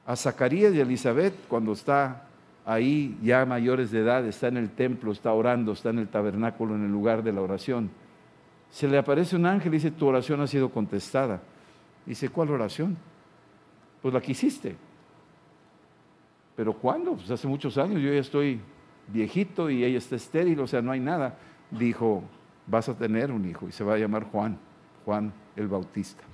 A 0.06 0.16
Zacarías 0.16 0.74
y 0.74 0.80
a 0.80 0.82
Elizabeth, 0.82 1.34
cuando 1.48 1.72
está 1.72 2.24
ahí 2.66 3.16
ya 3.22 3.46
mayores 3.46 3.92
de 3.92 4.00
edad, 4.00 4.26
está 4.26 4.48
en 4.48 4.56
el 4.56 4.70
templo, 4.70 5.12
está 5.12 5.32
orando, 5.32 5.72
está 5.72 5.90
en 5.90 6.00
el 6.00 6.08
tabernáculo, 6.08 6.74
en 6.74 6.84
el 6.84 6.90
lugar 6.90 7.22
de 7.22 7.32
la 7.32 7.42
oración, 7.42 7.90
se 8.70 8.88
le 8.88 8.98
aparece 8.98 9.36
un 9.36 9.46
ángel 9.46 9.72
y 9.72 9.76
dice, 9.76 9.90
tu 9.92 10.06
oración 10.06 10.40
ha 10.40 10.46
sido 10.46 10.68
contestada. 10.70 11.40
Dice, 12.04 12.28
¿cuál 12.28 12.50
oración? 12.50 12.96
Pues 14.02 14.12
la 14.12 14.20
que 14.20 14.32
hiciste. 14.32 14.76
¿Pero 16.58 16.72
cuándo? 16.72 17.14
Pues 17.14 17.30
hace 17.30 17.46
muchos 17.46 17.78
años, 17.78 18.02
yo 18.02 18.12
ya 18.12 18.18
estoy 18.18 18.60
viejito 19.06 19.70
y 19.70 19.84
ella 19.84 19.98
está 19.98 20.16
estéril, 20.16 20.58
o 20.58 20.66
sea, 20.66 20.82
no 20.82 20.90
hay 20.90 20.98
nada. 20.98 21.38
Dijo, 21.70 22.24
vas 22.66 22.88
a 22.88 22.94
tener 22.98 23.30
un 23.30 23.48
hijo 23.48 23.68
y 23.68 23.72
se 23.72 23.84
va 23.84 23.94
a 23.94 23.98
llamar 23.98 24.24
Juan, 24.24 24.58
Juan 25.04 25.32
el 25.54 25.68
Bautista. 25.68 26.24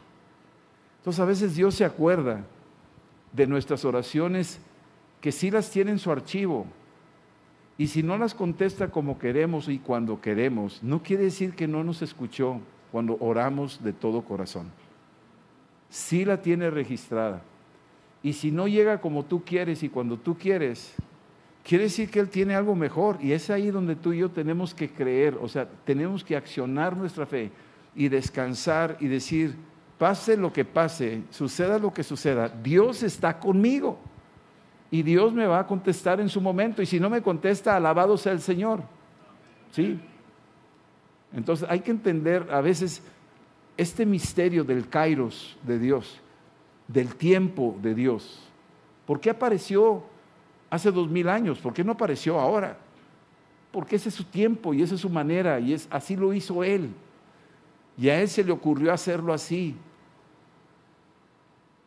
Entonces 1.00 1.20
a 1.20 1.26
veces 1.26 1.54
Dios 1.54 1.74
se 1.74 1.84
acuerda 1.84 2.42
de 3.34 3.46
nuestras 3.46 3.84
oraciones 3.84 4.62
que 5.20 5.30
sí 5.30 5.50
las 5.50 5.70
tiene 5.70 5.90
en 5.90 5.98
su 5.98 6.10
archivo. 6.10 6.64
Y 7.76 7.88
si 7.88 8.02
no 8.02 8.16
las 8.16 8.32
contesta 8.32 8.90
como 8.90 9.18
queremos 9.18 9.68
y 9.68 9.78
cuando 9.78 10.22
queremos, 10.22 10.82
no 10.82 11.02
quiere 11.02 11.24
decir 11.24 11.54
que 11.54 11.68
no 11.68 11.84
nos 11.84 12.00
escuchó 12.00 12.60
cuando 12.90 13.18
oramos 13.20 13.84
de 13.84 13.92
todo 13.92 14.22
corazón 14.22 14.72
sí 15.94 16.24
la 16.24 16.42
tiene 16.42 16.70
registrada. 16.70 17.40
Y 18.24 18.32
si 18.32 18.50
no 18.50 18.66
llega 18.66 19.00
como 19.02 19.24
tú 19.24 19.44
quieres 19.44 19.82
y 19.82 19.90
cuando 19.90 20.16
tú 20.16 20.36
quieres, 20.36 20.94
quiere 21.62 21.84
decir 21.84 22.10
que 22.10 22.18
Él 22.18 22.30
tiene 22.30 22.54
algo 22.54 22.74
mejor. 22.74 23.18
Y 23.20 23.32
es 23.32 23.50
ahí 23.50 23.70
donde 23.70 23.94
tú 23.94 24.14
y 24.14 24.18
yo 24.18 24.30
tenemos 24.30 24.74
que 24.74 24.88
creer, 24.88 25.38
o 25.40 25.46
sea, 25.46 25.68
tenemos 25.84 26.24
que 26.24 26.34
accionar 26.34 26.96
nuestra 26.96 27.26
fe 27.26 27.52
y 27.94 28.08
descansar 28.08 28.96
y 28.98 29.08
decir, 29.08 29.54
pase 29.98 30.38
lo 30.38 30.52
que 30.52 30.64
pase, 30.64 31.22
suceda 31.30 31.78
lo 31.78 31.92
que 31.92 32.02
suceda, 32.02 32.48
Dios 32.48 33.02
está 33.02 33.38
conmigo. 33.38 33.98
y 34.90 35.02
Dios 35.02 35.32
me 35.32 35.46
va 35.46 35.58
a 35.58 35.66
contestar 35.66 36.20
en 36.20 36.28
su 36.28 36.40
momento. 36.40 36.80
Y 36.80 36.86
si 36.86 37.00
no 37.00 37.10
me 37.10 37.20
contesta, 37.20 37.76
alabado 37.76 38.16
sea 38.16 38.32
el 38.32 38.40
Señor. 38.40 38.82
¿Sí? 39.72 39.98
Entonces 41.34 41.68
hay 41.68 41.80
que 41.80 41.90
entender 41.90 42.46
a 42.50 42.60
veces 42.60 43.02
este 43.76 44.06
misterio 44.06 44.62
del 44.62 44.88
kairos 44.88 45.56
de 45.64 45.80
Dios, 45.80 46.20
del 46.88 47.14
tiempo 47.14 47.76
de 47.80 47.94
Dios. 47.94 48.40
¿Por 49.06 49.20
qué 49.20 49.30
apareció 49.30 50.02
hace 50.70 50.90
dos 50.90 51.08
mil 51.08 51.28
años? 51.28 51.58
¿Por 51.58 51.72
qué 51.72 51.84
no 51.84 51.92
apareció 51.92 52.38
ahora? 52.38 52.78
Porque 53.70 53.96
ese 53.96 54.08
es 54.08 54.14
su 54.14 54.24
tiempo 54.24 54.72
y 54.72 54.82
esa 54.82 54.94
es 54.94 55.00
su 55.00 55.10
manera 55.10 55.60
y 55.60 55.72
es, 55.72 55.88
así 55.90 56.16
lo 56.16 56.32
hizo 56.32 56.62
Él. 56.62 56.90
Y 57.96 58.08
a 58.08 58.20
Él 58.20 58.28
se 58.28 58.44
le 58.44 58.52
ocurrió 58.52 58.92
hacerlo 58.92 59.32
así. 59.32 59.76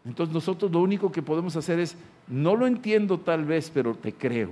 Entonces 0.05 0.33
nosotros 0.33 0.71
lo 0.71 0.81
único 0.81 1.11
que 1.11 1.21
podemos 1.21 1.55
hacer 1.55 1.79
es, 1.79 1.97
no 2.27 2.55
lo 2.55 2.65
entiendo 2.65 3.19
tal 3.19 3.45
vez, 3.45 3.69
pero 3.73 3.95
te 3.95 4.13
creo. 4.13 4.51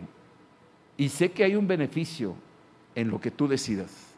Y 0.97 1.09
sé 1.09 1.31
que 1.31 1.43
hay 1.43 1.55
un 1.55 1.67
beneficio 1.67 2.35
en 2.93 3.09
lo 3.09 3.19
que 3.19 3.31
tú 3.31 3.47
decidas, 3.47 4.15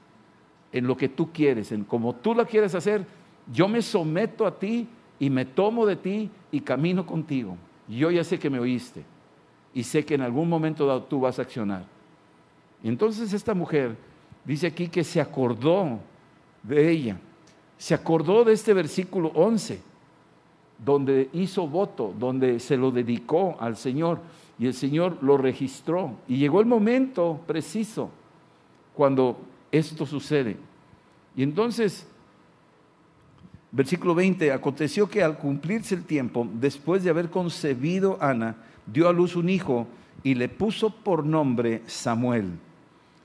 en 0.72 0.88
lo 0.88 0.96
que 0.96 1.10
tú 1.10 1.32
quieres, 1.32 1.72
en 1.72 1.84
como 1.84 2.16
tú 2.16 2.34
lo 2.34 2.46
quieres 2.46 2.76
hacer. 2.76 3.06
Yo 3.52 3.68
me 3.68 3.82
someto 3.82 4.46
a 4.46 4.58
ti 4.58 4.88
y 5.20 5.30
me 5.30 5.46
tomo 5.46 5.86
de 5.86 5.96
ti 5.96 6.30
y 6.52 6.62
camino 6.62 7.06
contigo. 7.06 7.58
Yo 7.88 8.12
ya 8.12 8.24
sé 8.24 8.38
que 8.38 8.50
me 8.50 8.60
oíste 8.60 9.04
y 9.74 9.84
sé 9.84 10.06
que 10.06 10.16
en 10.16 10.22
algún 10.22 10.50
momento 10.50 10.86
dado 10.86 11.04
tú 11.04 11.20
vas 11.20 11.40
a 11.40 11.44
accionar. 11.44 11.86
Entonces 12.84 13.34
esta 13.34 13.54
mujer 13.54 13.96
dice 14.46 14.68
aquí 14.68 14.88
que 14.88 15.04
se 15.04 15.20
acordó 15.22 16.00
de 16.64 16.90
ella, 16.90 17.18
se 17.78 17.94
acordó 17.94 18.44
de 18.44 18.54
este 18.54 18.74
versículo 18.74 19.32
11 19.36 19.82
donde 20.84 21.30
hizo 21.34 21.68
voto, 21.68 22.14
donde 22.18 22.60
se 22.60 22.78
lo 22.78 22.92
dedicó 22.92 23.58
al 23.60 23.78
Señor 23.78 24.20
y 24.60 24.68
el 24.68 24.74
Señor 24.74 25.18
lo 25.22 25.38
registró. 25.38 26.12
Y 26.28 26.38
llegó 26.38 26.60
el 26.60 26.66
momento 26.66 27.40
preciso 27.48 28.10
cuando 28.94 29.38
esto 29.72 30.06
sucede. 30.06 30.58
Y 31.36 31.44
entonces, 31.44 32.08
versículo 33.72 34.16
20, 34.16 34.52
aconteció 34.52 35.10
que 35.10 35.24
al 35.24 35.38
cumplirse 35.38 35.96
el 35.96 36.04
tiempo, 36.04 36.48
después 36.54 37.04
de 37.04 37.10
haber 37.10 37.30
concebido 37.30 38.18
Ana, 38.22 38.56
dio 38.86 39.08
a 39.10 39.14
luz 39.14 39.36
un 39.36 39.50
hijo 39.50 39.88
y 40.24 40.36
le 40.36 40.50
puso 40.50 40.90
por 40.90 41.26
nombre 41.26 41.84
Samuel, 41.88 42.52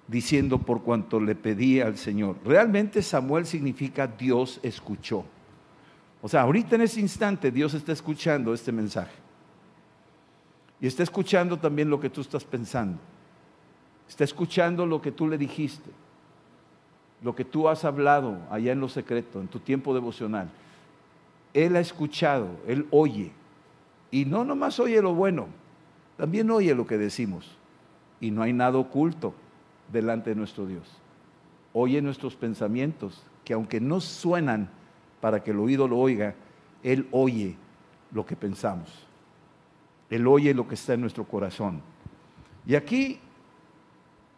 diciendo 0.09 0.59
por 0.59 0.83
cuanto 0.83 1.21
le 1.21 1.35
pedía 1.35 1.87
al 1.87 1.97
Señor. 1.97 2.37
Realmente 2.45 3.03
Samuel 3.03 3.47
significa 3.47 4.07
Dios 4.07 4.61
escuchó. 4.63 5.25
O 6.21 6.29
sea, 6.29 6.43
ahorita 6.43 6.77
en 6.77 6.83
ese 6.83 7.01
instante 7.01 7.51
Dios 7.51 7.75
está 7.75 7.93
escuchando 7.93 8.55
este 8.55 8.73
mensaje. 8.73 9.23
Y 10.81 10.87
está 10.87 11.03
escuchando 11.03 11.59
también 11.59 11.89
lo 11.89 12.01
que 12.01 12.11
tú 12.11 12.21
estás 12.21 12.45
pensando. 12.45 12.99
Está 14.09 14.25
escuchando 14.25 14.85
lo 14.85 15.01
que 15.01 15.13
tú 15.13 15.29
le 15.29 15.39
dijiste. 15.39 15.91
Lo 17.23 17.35
que 17.35 17.45
tú 17.45 17.69
has 17.69 17.85
hablado 17.85 18.38
allá 18.50 18.73
en 18.73 18.81
lo 18.81 18.88
secreto, 18.88 19.41
en 19.41 19.49
tu 19.49 19.61
tiempo 19.61 19.95
devocional. 19.95 20.49
Él 21.55 21.76
ha 21.76 21.81
escuchado, 21.81 22.49
Él 22.67 22.87
oye. 22.91 23.33
Y 24.11 24.25
no 24.25 24.45
nomás 24.45 24.81
oye 24.81 25.00
lo 25.00 25.14
bueno, 25.14 25.47
también 26.17 26.50
oye 26.50 26.75
lo 26.75 26.87
que 26.87 26.99
decimos. 26.99 27.57
Y 28.21 28.31
no 28.31 28.43
hay 28.43 28.52
nada 28.52 28.79
oculto 28.79 29.35
delante 29.91 30.31
de 30.31 30.37
nuestro 30.37 30.67
Dios. 30.67 30.88
Oye 31.73 32.02
nuestros 32.02 32.37
pensamientos, 32.37 33.23
que 33.45 33.55
aunque 33.55 33.81
no 33.81 34.00
suenan 34.00 34.69
para 35.21 35.43
que 35.43 35.52
el 35.52 35.61
oído 35.61 35.88
lo 35.88 35.99
oiga, 35.99 36.35
Él 36.83 37.09
oye 37.11 37.57
lo 38.12 38.26
que 38.26 38.37
pensamos. 38.37 39.07
Él 40.11 40.26
oye 40.26 40.52
lo 40.52 40.69
que 40.69 40.75
está 40.75 40.95
en 40.95 41.00
nuestro 41.00 41.25
corazón. 41.25 41.81
Y 42.67 42.75
aquí, 42.75 43.19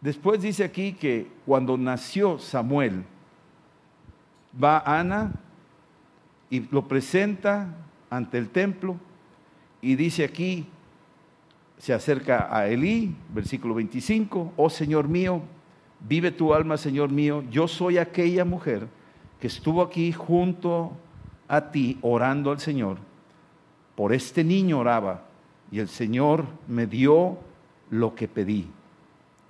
después 0.04 0.42
dice 0.42 0.64
aquí 0.64 0.92
que 0.92 1.26
cuando 1.46 1.78
nació 1.78 2.38
Samuel, 2.38 3.04
va 4.62 4.78
Ana 4.80 5.32
y 6.50 6.60
lo 6.60 6.86
presenta 6.86 7.74
ante 8.10 8.36
el 8.36 8.50
templo 8.50 8.96
y 9.80 9.94
dice 9.96 10.22
aquí, 10.22 10.66
se 11.78 11.94
acerca 11.94 12.54
a 12.54 12.68
Elí, 12.68 13.16
versículo 13.32 13.74
25, 13.74 14.52
oh 14.58 14.68
Señor 14.68 15.08
mío, 15.08 15.40
vive 16.00 16.30
tu 16.30 16.52
alma, 16.52 16.76
Señor 16.76 17.10
mío, 17.10 17.42
yo 17.50 17.66
soy 17.66 17.96
aquella 17.96 18.44
mujer 18.44 18.86
que 19.40 19.46
estuvo 19.46 19.80
aquí 19.80 20.12
junto 20.12 20.92
a 21.48 21.70
ti 21.70 21.98
orando 22.02 22.50
al 22.50 22.60
Señor, 22.60 22.98
por 23.96 24.12
este 24.12 24.44
niño 24.44 24.80
oraba 24.80 25.24
y 25.72 25.78
el 25.78 25.88
Señor 25.88 26.44
me 26.68 26.86
dio 26.86 27.38
lo 27.88 28.14
que 28.14 28.28
pedí. 28.28 28.68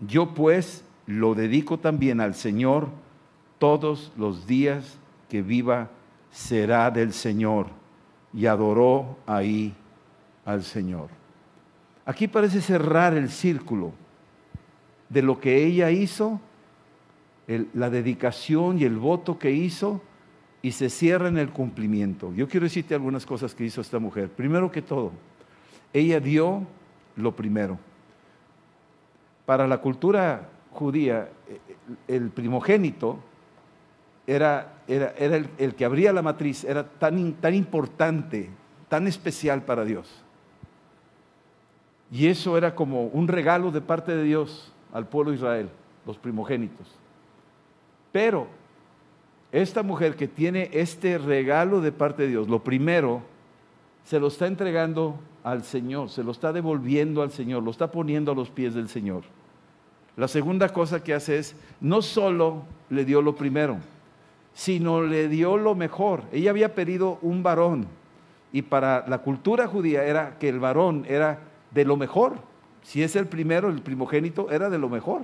Yo 0.06 0.34
pues 0.34 0.84
lo 1.06 1.34
dedico 1.34 1.78
también 1.78 2.20
al 2.20 2.34
Señor 2.34 2.88
todos 3.58 4.12
los 4.16 4.46
días 4.46 4.99
que 5.28 5.42
viva 5.42 5.90
será 6.30 6.90
del 6.90 7.12
Señor. 7.12 7.66
Y 8.32 8.46
adoró 8.46 9.16
ahí 9.26 9.75
al 10.44 10.64
Señor. 10.64 11.08
Aquí 12.04 12.28
parece 12.28 12.61
cerrar 12.61 13.14
el 13.14 13.30
círculo 13.30 13.92
de 15.08 15.23
lo 15.23 15.40
que 15.40 15.64
ella 15.64 15.90
hizo 15.90 16.40
la 17.46 17.90
dedicación 17.90 18.78
y 18.78 18.84
el 18.84 18.96
voto 18.96 19.38
que 19.38 19.52
hizo 19.52 20.02
y 20.62 20.73
se 20.73 20.88
cierra 20.88 21.28
en 21.28 21.38
el 21.38 21.50
cumplimiento. 21.50 22.32
Yo 22.34 22.49
quiero 22.49 22.64
decirte 22.64 22.94
algunas 22.94 23.26
cosas 23.26 23.54
que 23.54 23.64
hizo 23.64 23.80
esta 23.80 23.99
mujer. 23.99 24.30
Primero 24.30 24.73
que 24.73 24.82
todo, 24.82 25.12
ella 25.92 26.20
dio 26.20 26.66
lo 27.16 27.37
primero. 27.37 27.78
Para 29.46 29.66
la 29.66 29.78
cultura 29.78 30.48
judía, 30.72 31.28
el 32.08 32.30
primogénito 32.30 33.18
era, 34.26 34.74
era, 34.88 35.14
era 35.18 35.36
el, 35.36 35.50
el, 35.58 35.74
que 35.74 35.84
abría 35.84 36.12
la 36.12 36.22
matriz, 36.22 36.64
era 36.64 36.84
tan, 36.84 37.34
tan 37.34 37.54
importante, 37.54 38.50
tan 38.88 39.06
especial 39.06 39.62
para 39.62 39.84
Dios. 39.84 40.22
Y 42.10 42.28
eso 42.28 42.56
era 42.56 42.74
como 42.74 43.06
un 43.06 43.28
regalo 43.28 43.70
de 43.70 43.80
parte 43.80 44.16
de 44.16 44.22
Dios 44.22 44.72
al 44.92 45.08
pueblo 45.08 45.32
de 45.32 45.38
Israel, 45.38 45.68
los 46.06 46.16
primogénitos. 46.16 46.86
Pero 48.12 48.46
esta 49.50 49.82
mujer 49.82 50.16
que 50.16 50.28
tiene 50.28 50.70
este 50.72 51.18
regalo 51.18 51.80
de 51.80 51.92
parte 51.92 52.22
de 52.22 52.28
Dios, 52.28 52.48
lo 52.48 52.62
primero, 52.62 53.22
se 54.04 54.20
lo 54.20 54.28
está 54.28 54.46
entregando 54.46 55.18
al 55.42 55.64
Señor, 55.64 56.11
se 56.11 56.23
lo 56.23 56.32
está 56.32 56.52
devolviendo 56.52 57.23
al 57.23 57.30
Señor, 57.30 57.62
lo 57.62 57.70
está 57.70 57.90
poniendo 57.90 58.32
a 58.32 58.34
los 58.34 58.50
pies 58.50 58.75
del 58.75 58.88
Señor. 58.88 59.23
La 60.16 60.28
segunda 60.28 60.68
cosa 60.68 61.02
que 61.02 61.14
hace 61.14 61.38
es, 61.38 61.56
no 61.80 62.02
solo 62.02 62.62
le 62.90 63.04
dio 63.04 63.20
lo 63.20 63.34
primero, 63.34 63.78
sino 64.52 65.02
le 65.02 65.28
dio 65.28 65.56
lo 65.56 65.75
mejor. 65.75 66.23
Ella 66.32 66.50
había 66.50 66.75
pedido 66.75 67.18
un 67.23 67.42
varón 67.42 67.87
y 68.52 68.62
para 68.62 69.04
la 69.08 69.18
cultura 69.18 69.66
judía 69.66 70.04
era 70.04 70.38
que 70.38 70.49
el 70.49 70.61
varón 70.61 71.04
era 71.08 71.40
de 71.73 71.84
lo 71.84 71.96
mejor. 71.96 72.34
Si 72.82 73.02
es 73.02 73.16
el 73.16 73.26
primero, 73.26 73.70
el 73.70 73.80
primogénito, 73.80 74.50
era 74.50 74.70
de 74.70 74.78
lo 74.78 74.88
mejor 74.88 75.23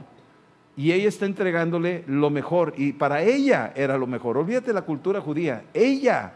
y 0.77 0.93
ella 0.93 1.09
está 1.09 1.27
entregándole 1.27 2.05
lo 2.07 2.31
mejor 2.31 2.73
y 2.77 2.93
para 2.93 3.23
ella 3.23 3.73
era 3.77 3.99
lo 3.99 4.07
mejor. 4.07 4.39
Olvídate 4.39 4.73
la 4.73 4.83
cultura 4.83 5.21
judía, 5.21 5.65
ella 5.75 6.33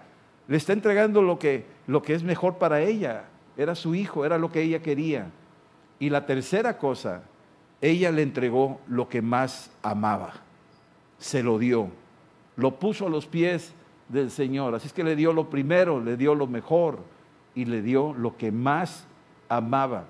le 0.48 0.56
está 0.56 0.72
entregando 0.72 1.22
lo 1.22 1.38
que, 1.38 1.64
lo 1.86 2.02
que 2.02 2.14
es 2.14 2.22
mejor 2.22 2.58
para 2.58 2.80
ella. 2.80 3.24
Era 3.56 3.74
su 3.74 3.94
hijo, 3.94 4.24
era 4.24 4.38
lo 4.38 4.50
que 4.50 4.62
ella 4.62 4.82
quería. 4.82 5.30
Y 5.98 6.10
la 6.10 6.26
tercera 6.26 6.76
cosa, 6.76 7.22
ella 7.80 8.10
le 8.10 8.22
entregó 8.22 8.80
lo 8.88 9.08
que 9.08 9.22
más 9.22 9.70
amaba, 9.82 10.34
se 11.18 11.42
lo 11.42 11.58
dio, 11.58 11.88
lo 12.56 12.78
puso 12.78 13.06
a 13.06 13.10
los 13.10 13.26
pies 13.26 13.74
del 14.08 14.30
Señor. 14.30 14.74
Así 14.74 14.88
es 14.88 14.92
que 14.92 15.04
le 15.04 15.16
dio 15.16 15.32
lo 15.32 15.48
primero, 15.50 16.00
le 16.00 16.16
dio 16.16 16.34
lo 16.34 16.46
mejor 16.46 16.98
y 17.54 17.64
le 17.64 17.82
dio 17.82 18.12
lo 18.14 18.36
que 18.36 18.50
más 18.50 19.06
amaba. 19.48 20.04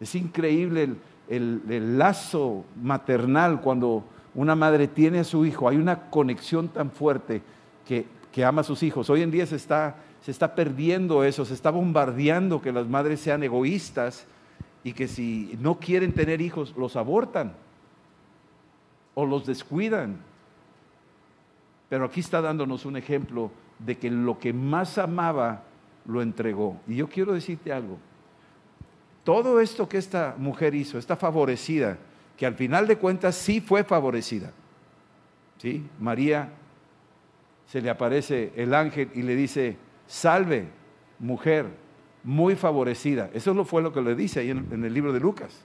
Es 0.00 0.14
increíble 0.14 0.94
el, 1.28 1.62
el, 1.68 1.98
lazo 1.98 2.64
maternal 2.80 3.60
cuando 3.60 4.04
una 4.34 4.54
madre 4.54 4.88
tiene 4.88 5.20
a 5.20 5.24
su 5.24 5.44
hijo, 5.44 5.68
hay 5.68 5.76
una 5.76 6.08
conexión 6.10 6.68
tan 6.68 6.90
fuerte 6.90 7.42
que, 7.86 8.06
que 8.38 8.44
ama 8.44 8.60
a 8.60 8.64
sus 8.64 8.84
hijos. 8.84 9.10
Hoy 9.10 9.22
en 9.22 9.32
día 9.32 9.44
se 9.46 9.56
está, 9.56 9.96
se 10.20 10.30
está 10.30 10.54
perdiendo 10.54 11.24
eso, 11.24 11.44
se 11.44 11.54
está 11.54 11.72
bombardeando 11.72 12.62
que 12.62 12.70
las 12.70 12.86
madres 12.86 13.18
sean 13.18 13.42
egoístas 13.42 14.28
y 14.84 14.92
que 14.92 15.08
si 15.08 15.58
no 15.60 15.80
quieren 15.80 16.12
tener 16.12 16.40
hijos, 16.40 16.72
los 16.76 16.94
abortan 16.94 17.56
o 19.14 19.26
los 19.26 19.44
descuidan. 19.44 20.20
Pero 21.88 22.04
aquí 22.04 22.20
está 22.20 22.40
dándonos 22.40 22.86
un 22.86 22.96
ejemplo 22.96 23.50
de 23.80 23.98
que 23.98 24.08
lo 24.08 24.38
que 24.38 24.52
más 24.52 24.98
amaba 24.98 25.64
lo 26.06 26.22
entregó. 26.22 26.80
Y 26.86 26.94
yo 26.94 27.08
quiero 27.08 27.32
decirte 27.32 27.72
algo, 27.72 27.98
todo 29.24 29.58
esto 29.58 29.88
que 29.88 29.98
esta 29.98 30.36
mujer 30.38 30.76
hizo, 30.76 30.96
está 30.96 31.16
favorecida, 31.16 31.98
que 32.36 32.46
al 32.46 32.54
final 32.54 32.86
de 32.86 32.98
cuentas 32.98 33.34
sí 33.34 33.60
fue 33.60 33.82
favorecida. 33.82 34.52
¿Sí? 35.56 35.84
María 35.98 36.52
se 37.68 37.82
le 37.82 37.90
aparece 37.90 38.52
el 38.56 38.74
ángel 38.74 39.10
y 39.14 39.22
le 39.22 39.36
dice, 39.36 39.76
salve, 40.06 40.68
mujer, 41.18 41.66
muy 42.24 42.56
favorecida. 42.56 43.30
Eso 43.34 43.64
fue 43.64 43.82
lo 43.82 43.92
que 43.92 44.00
le 44.00 44.14
dice 44.14 44.40
ahí 44.40 44.50
en, 44.50 44.84
el 44.84 44.92
libro 44.92 45.12
de 45.12 45.20
Lucas. 45.20 45.64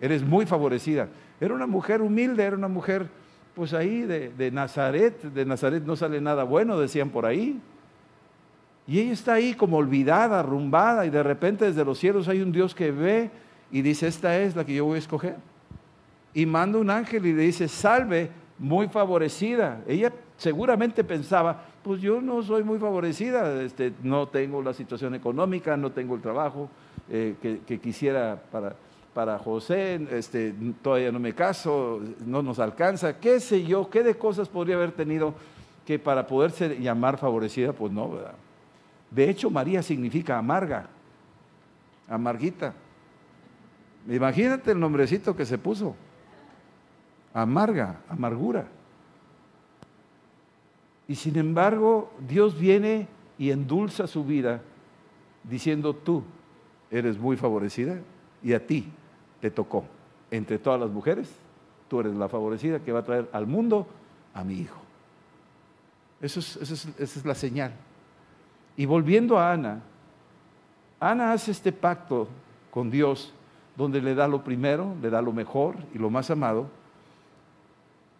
Eres 0.00 0.22
muy 0.22 0.46
favorecida. 0.46 1.08
Era 1.40 1.52
una 1.52 1.66
mujer 1.66 2.00
humilde, 2.00 2.44
era 2.44 2.56
una 2.56 2.68
mujer, 2.68 3.08
pues 3.54 3.74
ahí 3.74 4.02
de, 4.02 4.30
de 4.30 4.52
Nazaret. 4.52 5.20
De 5.20 5.44
Nazaret 5.44 5.82
no 5.84 5.96
sale 5.96 6.20
nada 6.20 6.44
bueno, 6.44 6.78
decían 6.78 7.10
por 7.10 7.26
ahí. 7.26 7.60
Y 8.86 9.00
ella 9.00 9.12
está 9.12 9.34
ahí 9.34 9.54
como 9.54 9.78
olvidada, 9.78 10.40
arrumbada, 10.40 11.06
y 11.06 11.10
de 11.10 11.24
repente 11.24 11.64
desde 11.64 11.84
los 11.84 11.98
cielos 11.98 12.28
hay 12.28 12.40
un 12.40 12.52
Dios 12.52 12.72
que 12.72 12.92
ve 12.92 13.30
y 13.72 13.82
dice, 13.82 14.06
esta 14.06 14.38
es 14.38 14.54
la 14.54 14.64
que 14.64 14.74
yo 14.74 14.84
voy 14.84 14.96
a 14.96 14.98
escoger. 14.98 15.36
Y 16.34 16.46
manda 16.46 16.78
un 16.78 16.90
ángel 16.90 17.26
y 17.26 17.32
le 17.32 17.42
dice, 17.42 17.66
salve, 17.66 18.30
muy 18.58 18.86
favorecida. 18.88 19.82
Ella 19.88 20.12
seguramente 20.42 21.04
pensaba, 21.04 21.62
pues 21.84 22.02
yo 22.02 22.20
no 22.20 22.42
soy 22.42 22.64
muy 22.64 22.80
favorecida, 22.80 23.62
este, 23.62 23.92
no 24.02 24.26
tengo 24.26 24.60
la 24.60 24.74
situación 24.74 25.14
económica, 25.14 25.76
no 25.76 25.92
tengo 25.92 26.16
el 26.16 26.20
trabajo 26.20 26.68
eh, 27.08 27.36
que, 27.40 27.78
quisiera 27.78 28.42
para, 28.50 28.74
para 29.14 29.38
José, 29.38 30.04
este, 30.10 30.52
todavía 30.82 31.12
no 31.12 31.20
me 31.20 31.32
caso, 31.32 32.00
no 32.26 32.42
nos 32.42 32.58
alcanza, 32.58 33.20
qué 33.20 33.38
sé 33.38 33.62
yo, 33.64 33.88
qué 33.88 34.02
de 34.02 34.16
cosas 34.16 34.48
podría 34.48 34.74
haber 34.74 34.90
tenido 34.90 35.32
que 35.86 36.00
para 36.00 36.26
poderse 36.26 36.76
llamar 36.80 37.18
favorecida, 37.18 37.72
pues 37.72 37.92
no, 37.92 38.10
¿verdad? 38.10 38.34
De 39.12 39.30
hecho, 39.30 39.48
María 39.48 39.80
significa 39.80 40.38
amarga, 40.38 40.88
amarguita. 42.08 42.74
Imagínate 44.08 44.72
el 44.72 44.80
nombrecito 44.80 45.36
que 45.36 45.46
se 45.46 45.56
puso. 45.56 45.94
Amarga, 47.32 48.00
amargura. 48.08 48.66
Y 51.08 51.14
sin 51.16 51.36
embargo, 51.36 52.12
Dios 52.26 52.58
viene 52.58 53.08
y 53.38 53.50
endulza 53.50 54.06
su 54.06 54.24
vida 54.24 54.62
diciendo, 55.44 55.94
tú 55.94 56.22
eres 56.90 57.18
muy 57.18 57.36
favorecida 57.36 57.98
y 58.42 58.52
a 58.52 58.66
ti 58.66 58.86
te 59.40 59.50
tocó. 59.50 59.84
Entre 60.30 60.58
todas 60.58 60.80
las 60.80 60.90
mujeres, 60.90 61.30
tú 61.88 62.00
eres 62.00 62.14
la 62.14 62.28
favorecida 62.28 62.80
que 62.80 62.92
va 62.92 63.00
a 63.00 63.04
traer 63.04 63.28
al 63.32 63.46
mundo 63.46 63.86
a 64.32 64.44
mi 64.44 64.54
hijo. 64.54 64.80
Eso 66.20 66.40
es, 66.40 66.56
esa 66.56 66.90
es 66.98 67.24
la 67.24 67.34
señal. 67.34 67.72
Y 68.76 68.86
volviendo 68.86 69.38
a 69.38 69.52
Ana, 69.52 69.82
Ana 71.00 71.32
hace 71.32 71.50
este 71.50 71.72
pacto 71.72 72.28
con 72.70 72.90
Dios 72.90 73.34
donde 73.76 74.00
le 74.00 74.14
da 74.14 74.28
lo 74.28 74.44
primero, 74.44 74.94
le 75.02 75.10
da 75.10 75.20
lo 75.20 75.32
mejor 75.32 75.76
y 75.94 75.98
lo 75.98 76.10
más 76.10 76.30
amado. 76.30 76.68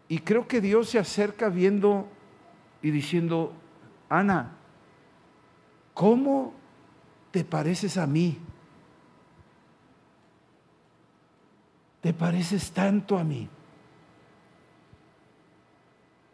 Y 0.08 0.18
creo 0.18 0.48
que 0.48 0.60
Dios 0.60 0.88
se 0.88 0.98
acerca 0.98 1.48
viendo 1.48 2.06
y 2.82 2.90
diciendo, 2.90 3.52
Ana, 4.08 4.52
¿cómo 5.94 6.52
te 7.30 7.44
pareces 7.44 7.96
a 7.96 8.06
mí? 8.06 8.38
Te 12.00 12.12
pareces 12.12 12.72
tanto 12.72 13.16
a 13.16 13.24
mí 13.24 13.48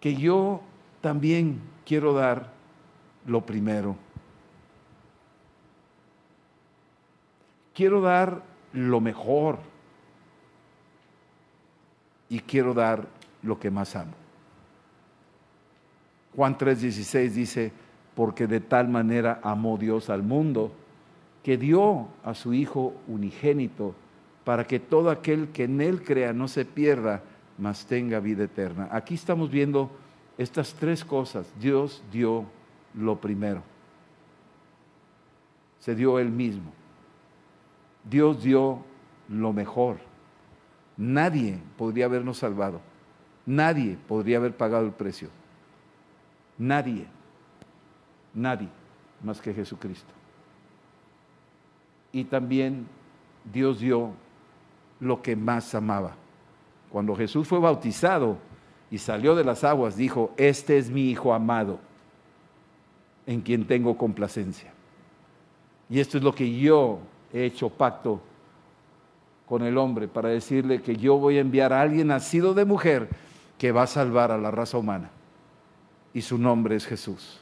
que 0.00 0.14
yo 0.14 0.62
también 1.02 1.60
quiero 1.84 2.14
dar 2.14 2.52
lo 3.26 3.44
primero. 3.44 3.96
Quiero 7.74 8.00
dar 8.00 8.42
lo 8.72 9.00
mejor 9.00 9.58
y 12.28 12.40
quiero 12.40 12.74
dar 12.74 13.06
lo 13.42 13.58
que 13.58 13.70
más 13.70 13.94
amo. 13.94 14.27
Juan 16.36 16.56
3:16 16.56 17.30
dice, 17.30 17.72
porque 18.14 18.46
de 18.46 18.60
tal 18.60 18.88
manera 18.88 19.40
amó 19.42 19.78
Dios 19.78 20.10
al 20.10 20.22
mundo, 20.22 20.72
que 21.42 21.56
dio 21.56 22.08
a 22.24 22.34
su 22.34 22.52
Hijo 22.52 22.94
unigénito, 23.06 23.94
para 24.44 24.66
que 24.66 24.80
todo 24.80 25.10
aquel 25.10 25.48
que 25.48 25.64
en 25.64 25.80
Él 25.80 26.02
crea 26.02 26.32
no 26.32 26.48
se 26.48 26.64
pierda, 26.64 27.22
mas 27.58 27.86
tenga 27.86 28.20
vida 28.20 28.44
eterna. 28.44 28.88
Aquí 28.90 29.14
estamos 29.14 29.50
viendo 29.50 29.90
estas 30.36 30.74
tres 30.74 31.04
cosas. 31.04 31.52
Dios 31.60 32.02
dio 32.10 32.46
lo 32.94 33.20
primero. 33.20 33.62
Se 35.80 35.94
dio 35.94 36.18
Él 36.18 36.30
mismo. 36.30 36.72
Dios 38.08 38.42
dio 38.42 38.84
lo 39.28 39.52
mejor. 39.52 39.98
Nadie 40.96 41.58
podría 41.76 42.06
habernos 42.06 42.38
salvado. 42.38 42.80
Nadie 43.46 43.96
podría 44.08 44.38
haber 44.38 44.56
pagado 44.56 44.86
el 44.86 44.92
precio. 44.92 45.28
Nadie. 46.58 47.06
Nadie 48.34 48.68
más 49.22 49.40
que 49.40 49.52
Jesucristo. 49.52 50.12
Y 52.12 52.24
también 52.24 52.86
Dios 53.52 53.80
dio 53.80 54.10
lo 55.00 55.22
que 55.22 55.36
más 55.36 55.74
amaba. 55.74 56.12
Cuando 56.90 57.14
Jesús 57.14 57.46
fue 57.46 57.58
bautizado 57.58 58.38
y 58.90 58.98
salió 58.98 59.34
de 59.34 59.44
las 59.44 59.64
aguas, 59.64 59.96
dijo, 59.96 60.32
este 60.36 60.78
es 60.78 60.90
mi 60.90 61.10
Hijo 61.10 61.34
amado, 61.34 61.78
en 63.26 63.42
quien 63.42 63.66
tengo 63.66 63.96
complacencia. 63.96 64.72
Y 65.90 66.00
esto 66.00 66.18
es 66.18 66.24
lo 66.24 66.34
que 66.34 66.58
yo 66.58 67.00
he 67.32 67.44
hecho 67.44 67.68
pacto 67.68 68.20
con 69.46 69.62
el 69.62 69.76
hombre 69.78 70.08
para 70.08 70.28
decirle 70.28 70.82
que 70.82 70.96
yo 70.96 71.18
voy 71.18 71.38
a 71.38 71.40
enviar 71.40 71.72
a 71.72 71.80
alguien 71.80 72.08
nacido 72.08 72.54
de 72.54 72.64
mujer 72.64 73.08
que 73.58 73.72
va 73.72 73.82
a 73.82 73.86
salvar 73.86 74.30
a 74.30 74.38
la 74.38 74.50
raza 74.50 74.78
humana. 74.78 75.10
Y 76.18 76.20
su 76.20 76.36
nombre 76.36 76.74
es 76.74 76.84
Jesús. 76.84 77.38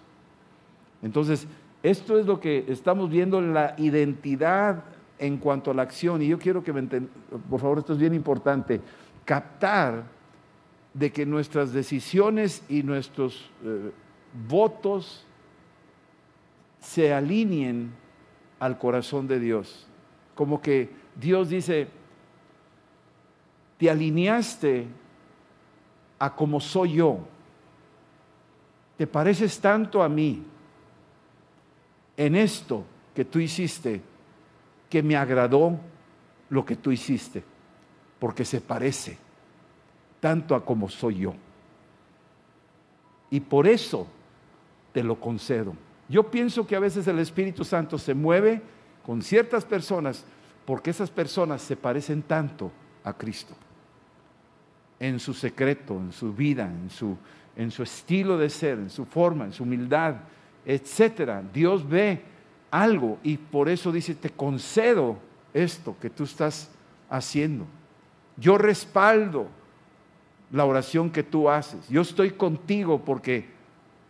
Entonces, 1.01 1.47
esto 1.83 2.19
es 2.19 2.27
lo 2.27 2.41
que 2.41 2.67
estamos 2.69 3.09
viendo, 3.09 3.41
la 3.41 3.75
identidad 3.79 4.85
en 5.19 5.39
cuanto 5.39 5.71
a 5.71 5.75
la 5.75 5.81
acción. 5.81 6.21
Y 6.21 6.29
yo 6.29 6.39
quiero 6.39 6.63
que 6.63 6.75
me 6.75 6.81
entiendan, 6.81 7.11
por 7.49 7.59
favor, 7.59 7.79
esto 7.79 7.95
es 7.95 7.99
bien 7.99 8.13
importante, 8.13 8.83
captar 9.25 10.05
de 10.93 11.11
que 11.11 11.25
nuestras 11.25 11.73
decisiones 11.73 12.63
y 12.69 12.83
nuestros 12.83 13.51
eh, 13.65 13.93
votos 14.47 15.25
se 16.79 17.15
alineen 17.15 17.93
al 18.59 18.79
corazón 18.79 19.27
de 19.27 19.41
Dios. 19.41 19.87
Como 20.35 20.61
que 20.61 20.91
Dios 21.19 21.49
dice, 21.49 21.89
te 23.79 23.89
alineaste 23.89 24.87
a 26.19 26.37
como 26.37 26.61
soy 26.61 26.97
yo. 26.97 27.21
Te 28.97 29.07
pareces 29.07 29.61
tanto 29.61 30.03
a 30.03 30.09
mí 30.09 30.43
en 32.17 32.35
esto 32.35 32.85
que 33.15 33.25
tú 33.25 33.39
hiciste 33.39 34.01
que 34.89 35.03
me 35.03 35.17
agradó 35.17 35.79
lo 36.49 36.65
que 36.65 36.77
tú 36.77 36.93
hiciste, 36.93 37.43
porque 38.19 38.45
se 38.45 38.61
parece 38.61 39.19
tanto 40.21 40.55
a 40.55 40.65
como 40.65 40.89
soy 40.89 41.19
yo. 41.19 41.35
Y 43.31 43.41
por 43.41 43.67
eso 43.67 44.07
te 44.93 45.03
lo 45.03 45.21
concedo. 45.21 45.75
Yo 46.09 46.31
pienso 46.31 46.67
que 46.67 46.77
a 46.77 46.81
veces 46.81 47.07
el 47.07 47.19
Espíritu 47.19 47.65
Santo 47.65 47.99
se 47.99 48.15
mueve 48.15 48.63
con 49.05 49.23
ciertas 49.23 49.65
personas 49.65 50.25
porque 50.65 50.91
esas 50.91 51.11
personas 51.11 51.63
se 51.63 51.77
parecen 51.77 52.23
tanto 52.23 52.71
a 53.05 53.13
Cristo. 53.13 53.55
En 54.99 55.21
su 55.21 55.35
secreto, 55.35 55.95
en 55.95 56.13
su 56.13 56.33
vida, 56.33 56.67
en 56.67 56.91
su, 56.91 57.17
en 57.57 57.71
su 57.71 57.83
estilo 57.83 58.37
de 58.39 58.51
ser, 58.51 58.79
en 58.79 58.91
su 58.91 59.05
forma, 59.05 59.45
en 59.45 59.53
su 59.53 59.63
humildad, 59.63 60.17
etcétera. 60.65 61.43
Dios 61.53 61.89
ve 61.89 62.23
algo 62.71 63.19
y 63.23 63.37
por 63.37 63.69
eso 63.69 63.91
dice, 63.91 64.15
te 64.15 64.31
concedo 64.31 65.19
esto 65.55 65.97
que 66.01 66.11
tú 66.11 66.25
estás 66.25 66.71
haciendo. 67.09 67.67
Yo 68.37 68.59
respaldo 68.59 69.49
la 70.53 70.65
oración 70.65 71.11
que 71.11 71.23
tú 71.23 71.49
haces. 71.49 71.89
Yo 71.89 72.03
estoy 72.03 72.33
contigo 72.33 73.03
porque 73.05 73.47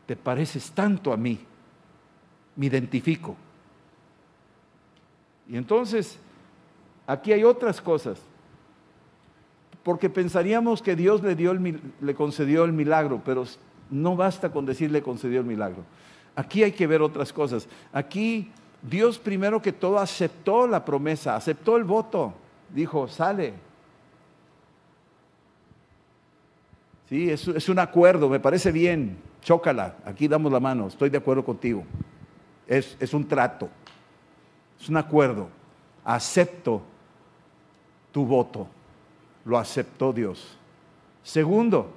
te 0.06 0.16
pareces 0.16 0.70
tanto 0.72 1.12
a 1.12 1.16
mí 1.16 1.38
me 2.56 2.66
identifico. 2.66 3.36
Y 5.48 5.56
entonces, 5.56 6.18
aquí 7.06 7.32
hay 7.32 7.44
otras 7.44 7.80
cosas. 7.80 8.18
Porque 9.86 10.10
pensaríamos 10.10 10.82
que 10.82 10.96
Dios 10.96 11.22
le, 11.22 11.36
dio 11.36 11.54
le 11.54 12.14
concedió 12.16 12.64
el 12.64 12.72
milagro, 12.72 13.22
pero 13.24 13.44
no 13.88 14.16
basta 14.16 14.50
con 14.50 14.66
decir 14.66 14.90
le 14.90 15.00
concedió 15.00 15.38
el 15.38 15.46
milagro. 15.46 15.84
Aquí 16.34 16.64
hay 16.64 16.72
que 16.72 16.88
ver 16.88 17.00
otras 17.00 17.32
cosas. 17.32 17.68
Aquí 17.92 18.50
Dios 18.82 19.16
primero 19.16 19.62
que 19.62 19.70
todo 19.70 20.00
aceptó 20.00 20.66
la 20.66 20.84
promesa, 20.84 21.36
aceptó 21.36 21.76
el 21.76 21.84
voto. 21.84 22.34
Dijo, 22.74 23.06
sale. 23.06 23.54
Sí, 27.08 27.30
es, 27.30 27.46
es 27.46 27.68
un 27.68 27.78
acuerdo, 27.78 28.28
me 28.28 28.40
parece 28.40 28.72
bien. 28.72 29.16
Chócala, 29.42 29.98
aquí 30.04 30.26
damos 30.26 30.50
la 30.50 30.58
mano, 30.58 30.88
estoy 30.88 31.10
de 31.10 31.18
acuerdo 31.18 31.44
contigo 31.44 31.84
es, 32.66 33.14
un 33.14 33.26
trato, 33.26 33.68
es 34.80 34.88
un 34.88 34.96
acuerdo. 34.96 35.48
Acepto 36.04 36.82
tu 38.12 38.24
voto, 38.24 38.66
lo 39.46 39.56
aceptó 39.56 40.12
Dios. 40.12 40.58
Segundo, 41.22 41.90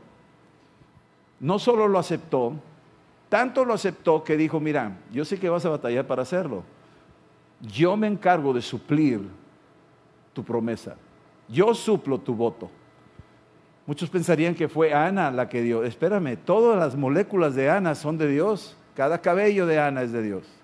no 1.39 1.59
solo 1.59 1.87
lo 1.87 1.99
aceptó, 1.99 2.53
tanto 3.27 3.65
lo 3.65 3.73
aceptó 3.73 4.23
que 4.23 4.37
dijo, 4.37 4.59
mira, 4.59 4.97
yo 5.11 5.25
sé 5.25 5.37
que 5.39 5.49
vas 5.49 5.65
a 5.65 5.69
batallar 5.69 6.07
para 6.07 6.21
hacerlo, 6.21 6.63
yo 7.61 7.97
me 7.97 8.07
encargo 8.07 8.53
de 8.53 8.61
suplir 8.61 9.21
tu 10.33 10.43
promesa. 10.43 10.95
Yo 11.47 11.73
suplo 11.73 12.19
tu 12.19 12.33
voto. 12.33 12.69
Muchos 13.85 14.09
pensarían 14.09 14.53
que 14.53 14.69
fue 14.69 14.93
Ana 14.93 15.31
la 15.31 15.49
que 15.49 15.61
dio. 15.61 15.83
Espérame, 15.83 16.37
todas 16.37 16.77
las 16.77 16.95
moléculas 16.95 17.55
de 17.55 17.69
Ana 17.69 17.95
son 17.95 18.17
de 18.17 18.27
Dios. 18.27 18.77
Cada 18.95 19.19
cabello 19.19 19.65
de 19.65 19.79
Ana 19.79 20.03
es 20.03 20.11
de 20.11 20.21
Dios. 20.21 20.58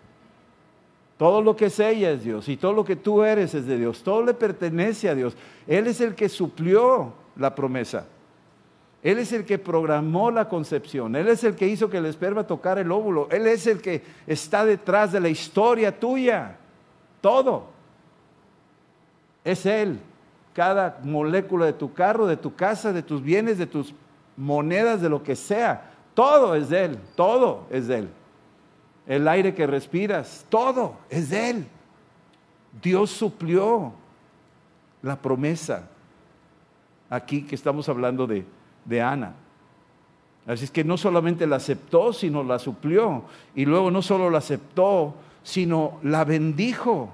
Todo 1.17 1.41
lo 1.41 1.56
que 1.56 1.67
es 1.67 1.80
ella 1.80 2.12
es 2.12 2.23
Dios 2.23 2.49
y 2.49 2.58
todo 2.58 2.73
lo 2.73 2.84
que 2.84 2.97
tú 2.97 3.23
eres 3.23 3.54
es 3.54 3.65
de 3.65 3.78
Dios. 3.78 4.04
Todo 4.04 4.23
le 4.23 4.34
pertenece 4.34 5.10
a 5.10 5.15
Dios. 5.15 5.36
Él 5.65 5.88
es 5.88 6.01
el 6.01 6.13
que 6.13 6.28
suplió 6.28 7.13
la 7.38 7.56
promesa. 7.56 8.06
Él 9.01 9.19
es 9.19 9.32
el 9.32 9.45
que 9.45 9.58
programó 9.58 10.30
la 10.30 10.49
concepción. 10.49 11.15
Él 11.15 11.28
es 11.30 11.43
el 11.43 11.56
que 11.56 11.67
hizo 11.67 11.89
que 11.89 11.97
el 11.97 12.08
esperma 12.08 12.45
tocara 12.45 12.82
el 12.82 12.91
óvulo. 12.91 13.30
Él 13.32 13.47
es 13.47 13.65
el 13.67 13.82
que 13.82 14.04
está 14.28 14.65
detrás 14.65 15.12
de 15.12 15.21
la 15.21 15.30
historia 15.30 15.97
tuya. 15.97 16.58
Todo. 17.21 17.67
Es 19.43 19.65
Él. 19.65 19.99
Cada 20.54 20.99
molécula 21.04 21.67
de 21.67 21.73
tu 21.73 21.93
carro, 21.93 22.28
de 22.28 22.38
tu 22.38 22.56
casa, 22.56 22.91
de 22.91 23.04
tus 23.04 23.21
bienes, 23.21 23.58
de 23.58 23.67
tus 23.67 23.93
monedas, 24.36 25.01
de 25.01 25.10
lo 25.10 25.23
que 25.23 25.36
sea. 25.36 25.91
Todo 26.13 26.56
es 26.56 26.69
de 26.69 26.86
Él. 26.86 26.99
Todo 27.15 27.67
es 27.69 27.88
de 27.88 27.99
Él 27.99 28.10
el 29.07 29.27
aire 29.27 29.53
que 29.53 29.67
respiras, 29.67 30.45
todo 30.49 30.97
es 31.09 31.29
de 31.29 31.49
Él. 31.49 31.67
Dios 32.81 33.11
suplió 33.11 33.93
la 35.01 35.15
promesa. 35.15 35.89
Aquí 37.09 37.43
que 37.43 37.55
estamos 37.55 37.87
hablando 37.87 38.25
de, 38.25 38.45
de 38.83 39.01
Ana. 39.01 39.33
Así 40.47 40.65
es 40.65 40.71
que 40.71 40.83
no 40.83 40.97
solamente 40.97 41.47
la 41.47 41.55
aceptó, 41.55 42.13
sino 42.13 42.43
la 42.43 42.59
suplió. 42.59 43.23
Y 43.55 43.65
luego 43.65 43.89
no 43.89 44.01
solo 44.01 44.29
la 44.29 44.39
aceptó, 44.39 45.15
sino 45.43 45.99
la 46.03 46.23
bendijo. 46.23 47.13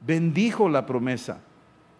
Bendijo 0.00 0.68
la 0.68 0.86
promesa. 0.86 1.40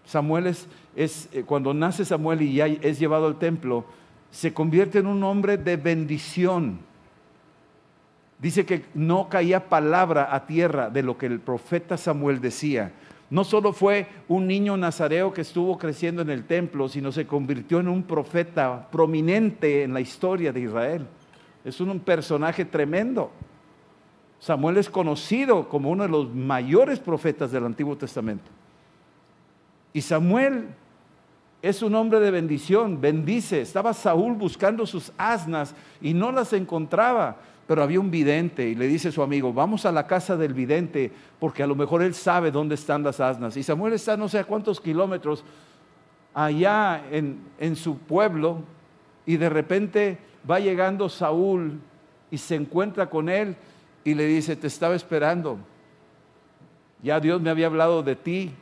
Samuel 0.04 0.46
es, 0.46 0.66
es, 0.94 1.28
eh, 1.32 1.42
cuando 1.42 1.74
nace 1.74 2.04
Samuel 2.04 2.42
y 2.42 2.54
ya 2.54 2.66
es 2.66 2.98
llevado 2.98 3.26
al 3.26 3.38
templo, 3.38 3.84
se 4.30 4.54
convierte 4.54 4.98
en 4.98 5.06
un 5.06 5.22
hombre 5.24 5.56
de 5.56 5.76
bendición. 5.76 6.78
Dice 8.38 8.66
que 8.66 8.84
no 8.94 9.28
caía 9.28 9.68
palabra 9.68 10.34
a 10.34 10.46
tierra 10.46 10.90
de 10.90 11.02
lo 11.02 11.16
que 11.16 11.26
el 11.26 11.40
profeta 11.40 11.96
Samuel 11.96 12.40
decía. 12.40 12.92
No 13.30 13.44
solo 13.44 13.72
fue 13.72 14.06
un 14.28 14.46
niño 14.46 14.76
nazareo 14.76 15.32
que 15.32 15.40
estuvo 15.40 15.78
creciendo 15.78 16.22
en 16.22 16.30
el 16.30 16.44
templo, 16.44 16.88
sino 16.88 17.10
se 17.10 17.26
convirtió 17.26 17.80
en 17.80 17.88
un 17.88 18.02
profeta 18.02 18.88
prominente 18.90 19.82
en 19.82 19.94
la 19.94 20.00
historia 20.00 20.52
de 20.52 20.60
Israel. 20.60 21.06
Es 21.64 21.80
un 21.80 21.98
personaje 21.98 22.64
tremendo. 22.64 23.32
Samuel 24.38 24.76
es 24.76 24.88
conocido 24.88 25.68
como 25.68 25.90
uno 25.90 26.04
de 26.04 26.08
los 26.08 26.32
mayores 26.32 27.00
profetas 27.00 27.50
del 27.50 27.64
Antiguo 27.64 27.96
Testamento. 27.96 28.50
Y 29.92 30.02
Samuel 30.02 30.68
es 31.62 31.82
un 31.82 31.94
hombre 31.94 32.20
de 32.20 32.30
bendición, 32.30 33.00
bendice. 33.00 33.62
Estaba 33.62 33.94
Saúl 33.94 34.34
buscando 34.34 34.86
sus 34.86 35.10
asnas 35.16 35.74
y 36.00 36.14
no 36.14 36.30
las 36.30 36.52
encontraba. 36.52 37.38
Pero 37.66 37.82
había 37.82 37.98
un 37.98 38.10
vidente 38.10 38.68
y 38.68 38.74
le 38.74 38.86
dice 38.86 39.08
a 39.08 39.12
su 39.12 39.22
amigo, 39.22 39.52
vamos 39.52 39.86
a 39.86 39.92
la 39.92 40.06
casa 40.06 40.36
del 40.36 40.54
vidente 40.54 41.10
porque 41.40 41.62
a 41.62 41.66
lo 41.66 41.74
mejor 41.74 42.02
él 42.02 42.14
sabe 42.14 42.50
dónde 42.50 42.76
están 42.76 43.02
las 43.02 43.18
asnas. 43.18 43.56
Y 43.56 43.62
Samuel 43.62 43.94
está 43.94 44.16
no 44.16 44.28
sé 44.28 44.38
a 44.38 44.44
cuántos 44.44 44.80
kilómetros 44.80 45.44
allá 46.32 47.04
en, 47.10 47.40
en 47.58 47.74
su 47.74 47.98
pueblo 47.98 48.62
y 49.24 49.36
de 49.36 49.48
repente 49.48 50.18
va 50.48 50.60
llegando 50.60 51.08
Saúl 51.08 51.80
y 52.30 52.38
se 52.38 52.54
encuentra 52.54 53.10
con 53.10 53.28
él 53.28 53.56
y 54.04 54.14
le 54.14 54.26
dice, 54.26 54.54
te 54.54 54.68
estaba 54.68 54.94
esperando. 54.94 55.58
Ya 57.02 57.18
Dios 57.18 57.40
me 57.40 57.50
había 57.50 57.66
hablado 57.66 58.02
de 58.02 58.14
ti. 58.14 58.52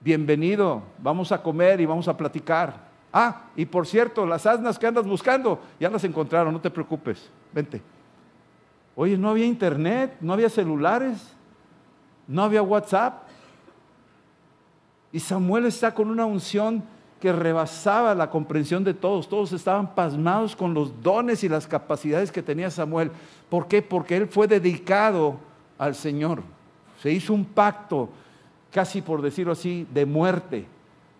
Bienvenido, 0.00 0.82
vamos 0.98 1.30
a 1.30 1.40
comer 1.42 1.80
y 1.80 1.86
vamos 1.86 2.08
a 2.08 2.16
platicar. 2.16 2.89
Ah, 3.12 3.42
y 3.56 3.66
por 3.66 3.86
cierto, 3.86 4.24
las 4.24 4.46
asnas 4.46 4.78
que 4.78 4.86
andas 4.86 5.06
buscando, 5.06 5.60
ya 5.80 5.90
las 5.90 6.04
encontraron, 6.04 6.52
no 6.52 6.60
te 6.60 6.70
preocupes, 6.70 7.28
vente. 7.52 7.82
Oye, 8.94 9.16
no 9.16 9.30
había 9.30 9.46
internet, 9.46 10.16
no 10.20 10.32
había 10.32 10.48
celulares, 10.48 11.34
no 12.28 12.42
había 12.42 12.62
WhatsApp. 12.62 13.22
Y 15.12 15.18
Samuel 15.18 15.66
está 15.66 15.92
con 15.92 16.08
una 16.08 16.24
unción 16.24 16.84
que 17.20 17.32
rebasaba 17.32 18.14
la 18.14 18.30
comprensión 18.30 18.84
de 18.84 18.94
todos. 18.94 19.28
Todos 19.28 19.52
estaban 19.52 19.94
pasmados 19.94 20.54
con 20.54 20.72
los 20.72 21.02
dones 21.02 21.42
y 21.44 21.48
las 21.48 21.66
capacidades 21.66 22.30
que 22.30 22.42
tenía 22.42 22.70
Samuel. 22.70 23.10
¿Por 23.48 23.66
qué? 23.66 23.82
Porque 23.82 24.16
él 24.16 24.28
fue 24.28 24.46
dedicado 24.46 25.36
al 25.78 25.94
Señor. 25.94 26.42
Se 27.02 27.10
hizo 27.10 27.34
un 27.34 27.44
pacto, 27.44 28.08
casi 28.70 29.02
por 29.02 29.20
decirlo 29.22 29.52
así, 29.52 29.86
de 29.92 30.06
muerte, 30.06 30.66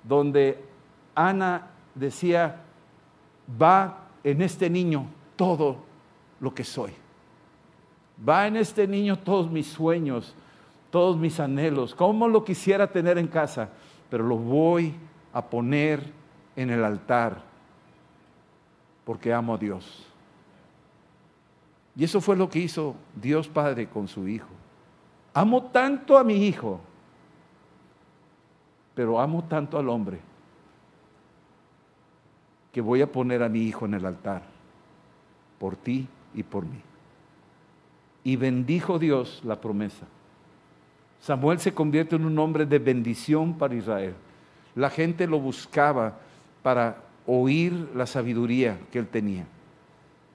donde 0.05 0.63
Ana 1.15 1.70
decía, 1.95 2.61
va 3.61 4.09
en 4.25 4.43
este 4.43 4.69
niño 4.69 5.07
todo 5.37 5.77
lo 6.41 6.55
que 6.55 6.65
soy. 6.65 6.93
Va 8.27 8.47
en 8.47 8.57
este 8.57 8.87
niño 8.87 9.19
todos 9.19 9.51
mis 9.51 9.67
sueños, 9.67 10.35
todos 10.91 11.17
mis 11.17 11.41
anhelos, 11.41 11.95
como 11.95 12.29
lo 12.29 12.45
quisiera 12.45 12.91
tener 12.91 13.19
en 13.19 13.29
casa, 13.29 13.71
pero 14.11 14.25
lo 14.25 14.37
voy 14.37 14.95
a 15.33 15.43
poner 15.43 16.13
en 16.57 16.71
el 16.71 16.85
altar 16.85 17.43
porque 19.05 19.33
amo 19.33 19.55
a 19.55 19.59
Dios. 19.59 20.07
Y 21.97 22.05
eso 22.05 22.21
fue 22.21 22.37
lo 22.37 22.49
que 22.49 22.59
hizo 22.59 22.95
Dios 23.21 23.49
Padre 23.49 23.89
con 23.89 24.07
su 24.07 24.29
Hijo. 24.29 24.49
Amo 25.35 25.65
tanto 25.65 26.19
a 26.19 26.25
mi 26.25 26.47
Hijo, 26.47 26.81
pero 28.95 29.21
amo 29.21 29.45
tanto 29.45 29.79
al 29.79 29.89
hombre 29.89 30.30
que 32.73 32.81
voy 32.81 33.03
a 33.03 33.11
poner 33.11 33.43
a 33.43 33.49
mi 33.49 33.63
hijo 33.63 33.87
en 33.87 33.95
el 33.95 34.07
altar, 34.07 34.43
por 35.59 35.77
ti 35.77 36.07
y 36.35 36.43
por 36.43 36.65
mí. 36.65 36.81
Y 38.23 38.37
bendijo 38.37 38.99
Dios 38.99 39.41
la 39.45 39.61
promesa. 39.61 40.07
Samuel 41.21 41.59
se 41.59 41.75
convierte 41.75 42.17
en 42.17 42.25
un 42.25 42.39
hombre 42.39 42.67
de 42.67 42.79
bendición 42.79 43.55
para 43.55 43.75
Israel. 43.75 44.15
La 44.75 44.89
gente 44.89 45.27
lo 45.27 45.41
buscaba 45.41 46.19
para 46.63 47.03
oír 47.27 47.91
la 47.95 48.07
sabiduría 48.07 48.79
que 48.93 48.99
él 48.99 49.09
tenía, 49.09 49.47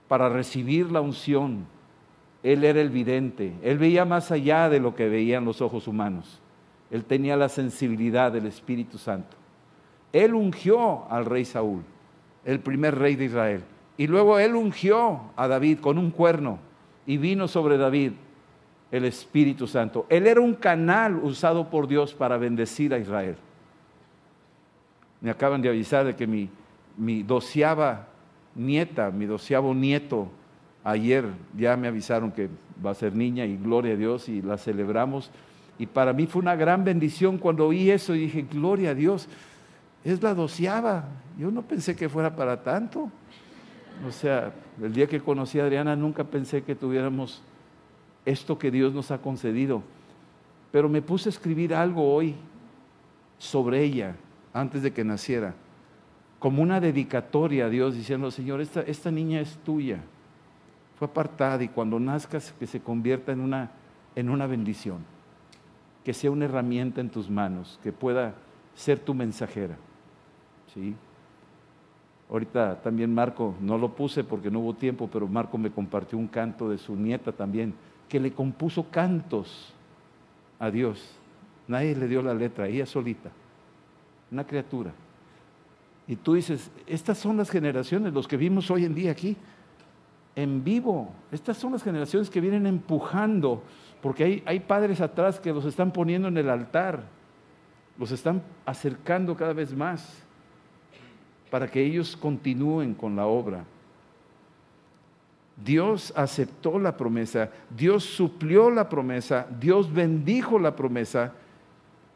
para 0.07 0.29
recibir 0.29 0.91
la 0.91 1.01
unción. 1.01 1.65
Él 2.43 2.63
era 2.63 2.81
el 2.81 2.89
vidente, 2.89 3.53
él 3.63 3.79
veía 3.79 4.05
más 4.05 4.29
allá 4.31 4.69
de 4.69 4.79
lo 4.79 4.93
que 4.93 5.09
veían 5.09 5.45
los 5.45 5.61
ojos 5.61 5.87
humanos. 5.87 6.39
Él 6.91 7.03
tenía 7.03 7.35
la 7.35 7.49
sensibilidad 7.49 8.31
del 8.31 8.45
Espíritu 8.45 8.99
Santo. 8.99 9.35
Él 10.13 10.35
ungió 10.35 11.11
al 11.11 11.25
rey 11.25 11.43
Saúl 11.45 11.83
el 12.45 12.59
primer 12.59 12.97
rey 12.97 13.15
de 13.15 13.25
Israel. 13.25 13.61
Y 13.97 14.07
luego 14.07 14.39
él 14.39 14.55
ungió 14.55 15.21
a 15.35 15.47
David 15.47 15.79
con 15.79 15.97
un 15.97 16.11
cuerno 16.11 16.59
y 17.05 17.17
vino 17.17 17.47
sobre 17.47 17.77
David 17.77 18.11
el 18.91 19.05
Espíritu 19.05 19.67
Santo. 19.67 20.05
Él 20.09 20.27
era 20.27 20.39
un 20.39 20.53
canal 20.53 21.15
usado 21.15 21.69
por 21.69 21.87
Dios 21.87 22.13
para 22.13 22.37
bendecir 22.37 22.93
a 22.93 22.99
Israel. 22.99 23.35
Me 25.21 25.31
acaban 25.31 25.61
de 25.61 25.69
avisar 25.69 26.05
de 26.05 26.15
que 26.15 26.27
mi, 26.27 26.49
mi 26.97 27.23
doceava 27.23 28.07
nieta, 28.53 29.11
mi 29.11 29.25
doceavo 29.25 29.73
nieto, 29.73 30.29
ayer 30.83 31.25
ya 31.57 31.75
me 31.75 31.87
avisaron 31.87 32.31
que 32.31 32.49
va 32.85 32.91
a 32.91 32.95
ser 32.95 33.15
niña 33.15 33.45
y 33.45 33.57
gloria 33.57 33.93
a 33.93 33.97
Dios 33.97 34.29
y 34.29 34.41
la 34.41 34.57
celebramos. 34.57 35.31
Y 35.79 35.87
para 35.87 36.13
mí 36.13 36.27
fue 36.27 36.41
una 36.41 36.55
gran 36.55 36.83
bendición 36.83 37.37
cuando 37.37 37.67
oí 37.67 37.89
eso 37.89 38.13
y 38.13 38.19
dije, 38.19 38.45
gloria 38.49 38.91
a 38.91 38.95
Dios 38.95 39.27
es 40.11 40.21
la 40.21 40.33
doceava. 40.33 41.05
Yo 41.37 41.51
no 41.51 41.63
pensé 41.63 41.95
que 41.95 42.07
fuera 42.07 42.35
para 42.35 42.61
tanto. 42.63 43.11
O 44.07 44.11
sea, 44.11 44.53
el 44.81 44.93
día 44.93 45.07
que 45.07 45.19
conocí 45.19 45.59
a 45.59 45.63
Adriana 45.63 45.95
nunca 45.95 46.23
pensé 46.23 46.63
que 46.63 46.75
tuviéramos 46.75 47.41
esto 48.23 48.57
que 48.57 48.71
Dios 48.71 48.93
nos 48.93 49.11
ha 49.11 49.17
concedido. 49.17 49.81
Pero 50.71 50.87
me 50.89 51.01
puse 51.01 51.29
a 51.29 51.31
escribir 51.31 51.73
algo 51.73 52.13
hoy 52.13 52.35
sobre 53.37 53.83
ella 53.83 54.15
antes 54.53 54.83
de 54.83 54.93
que 54.93 55.03
naciera, 55.03 55.53
como 56.39 56.61
una 56.61 56.79
dedicatoria 56.79 57.65
a 57.65 57.69
Dios, 57.69 57.95
diciendo, 57.95 58.31
Señor, 58.31 58.61
esta, 58.61 58.81
esta 58.81 59.11
niña 59.11 59.41
es 59.41 59.57
tuya. 59.57 59.99
Fue 60.97 61.07
apartada 61.07 61.63
y 61.63 61.67
cuando 61.67 61.99
nazcas 61.99 62.53
que 62.57 62.67
se 62.67 62.79
convierta 62.79 63.31
en 63.31 63.41
una, 63.41 63.71
en 64.15 64.29
una 64.29 64.47
bendición, 64.47 64.99
que 66.03 66.13
sea 66.13 66.31
una 66.31 66.45
herramienta 66.45 67.01
en 67.01 67.09
tus 67.09 67.29
manos, 67.29 67.79
que 67.83 67.91
pueda 67.91 68.35
ser 68.75 68.99
tu 68.99 69.13
mensajera. 69.13 69.77
Ahorita 72.29 72.81
también 72.81 73.13
Marco, 73.13 73.55
no 73.61 73.77
lo 73.77 73.95
puse 73.95 74.23
porque 74.23 74.49
no 74.49 74.59
hubo 74.59 74.73
tiempo, 74.73 75.09
pero 75.11 75.27
Marco 75.27 75.57
me 75.57 75.71
compartió 75.71 76.17
un 76.17 76.27
canto 76.27 76.69
de 76.69 76.77
su 76.77 76.95
nieta 76.95 77.31
también, 77.31 77.73
que 78.09 78.19
le 78.19 78.31
compuso 78.31 78.89
cantos 78.89 79.73
a 80.59 80.71
Dios. 80.71 81.15
Nadie 81.67 81.95
le 81.95 82.07
dio 82.07 82.21
la 82.21 82.33
letra, 82.33 82.67
ella 82.67 82.85
solita, 82.85 83.29
una 84.31 84.45
criatura. 84.45 84.91
Y 86.07 86.15
tú 86.15 86.33
dices, 86.33 86.71
estas 86.87 87.17
son 87.17 87.37
las 87.37 87.49
generaciones, 87.49 88.13
los 88.13 88.27
que 88.27 88.37
vimos 88.37 88.69
hoy 88.71 88.85
en 88.85 88.95
día 88.95 89.11
aquí, 89.11 89.37
en 90.35 90.63
vivo. 90.63 91.11
Estas 91.31 91.57
son 91.57 91.71
las 91.71 91.83
generaciones 91.83 92.29
que 92.29 92.41
vienen 92.41 92.65
empujando 92.67 93.63
Porque 94.01 94.43
hay 94.45 94.59
padres 94.59 94.99
atrás 94.99 95.39
que 95.39 95.53
los 95.53 95.65
están 95.65 95.91
poniendo 95.91 96.27
en 96.27 96.37
el 96.37 96.49
altar, 96.49 97.03
los 97.97 98.11
están 98.11 98.43
acercando 98.65 99.35
cada 99.35 99.53
vez 99.53 99.73
más 99.73 100.24
para 101.55 101.71
que 101.71 101.81
ellos 101.81 102.17
continúen 102.17 102.93
con 102.93 103.15
la 103.15 103.27
obra. 103.27 103.63
Dios 105.55 106.11
aceptó 106.13 106.77
la 106.77 106.97
promesa, 106.97 107.49
Dios 107.69 108.03
suplió 108.03 108.69
la 108.69 108.89
promesa, 108.89 109.47
Dios 109.57 109.89
bendijo 109.93 110.59
la 110.59 110.75
promesa 110.75 111.31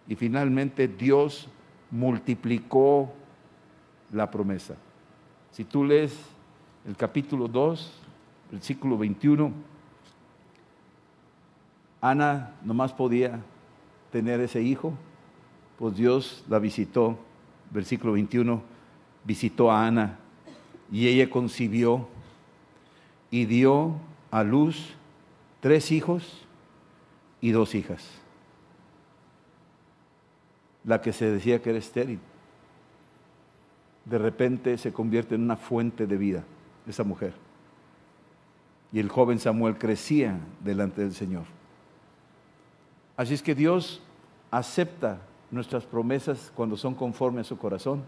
y 0.10 0.15
finalmente 0.15 0.89
Dios 0.89 1.47
multiplicó 1.89 3.13
la 4.12 4.30
promesa. 4.30 4.75
Si 5.52 5.63
tú 5.63 5.86
lees 5.86 6.19
el 6.86 6.97
capítulo 6.97 7.47
2, 7.47 7.93
versículo 8.52 8.97
21, 8.97 9.54
Ana 12.02 12.56
nomás 12.62 12.91
podía 12.91 13.39
tener 14.12 14.41
ese 14.41 14.62
hijo, 14.62 14.91
pues 15.78 15.95
Dios 15.95 16.43
la 16.49 16.60
visitó, 16.60 17.17
versículo 17.71 18.12
21, 18.12 18.78
visitó 19.23 19.71
a 19.71 19.86
Ana 19.86 20.19
y 20.91 21.08
ella 21.08 21.29
concibió 21.29 22.08
y 23.32 23.45
dio 23.45 23.95
a 24.32 24.43
luz 24.43 24.95
tres 25.60 25.91
hijos 25.91 26.45
y 27.41 27.51
dos 27.51 27.75
hijas. 27.75 28.03
La 30.84 31.01
que 31.01 31.13
se 31.13 31.29
decía 31.32 31.62
que 31.62 31.69
era 31.69 31.79
estéril, 31.79 32.19
de 34.05 34.17
repente 34.17 34.77
se 34.77 34.91
convierte 34.91 35.36
en 35.36 35.43
una 35.43 35.55
fuente 35.55 36.08
de 36.08 36.17
vida, 36.17 36.43
esa 36.88 37.03
mujer. 37.03 37.34
Y 38.91 38.99
el 38.99 39.10
joven 39.10 39.39
Samuel 39.39 39.77
crecía 39.77 40.39
delante 40.63 41.01
del 41.01 41.13
Señor. 41.13 41.43
Así 43.15 43.34
es 43.34 43.43
que 43.43 43.53
Dios 43.53 44.01
acepta 44.49 45.19
nuestras 45.51 45.86
promesas 45.86 46.51
cuando 46.55 46.77
son 46.77 46.95
conforme 46.95 47.41
a 47.41 47.43
su 47.43 47.58
corazón. 47.58 48.03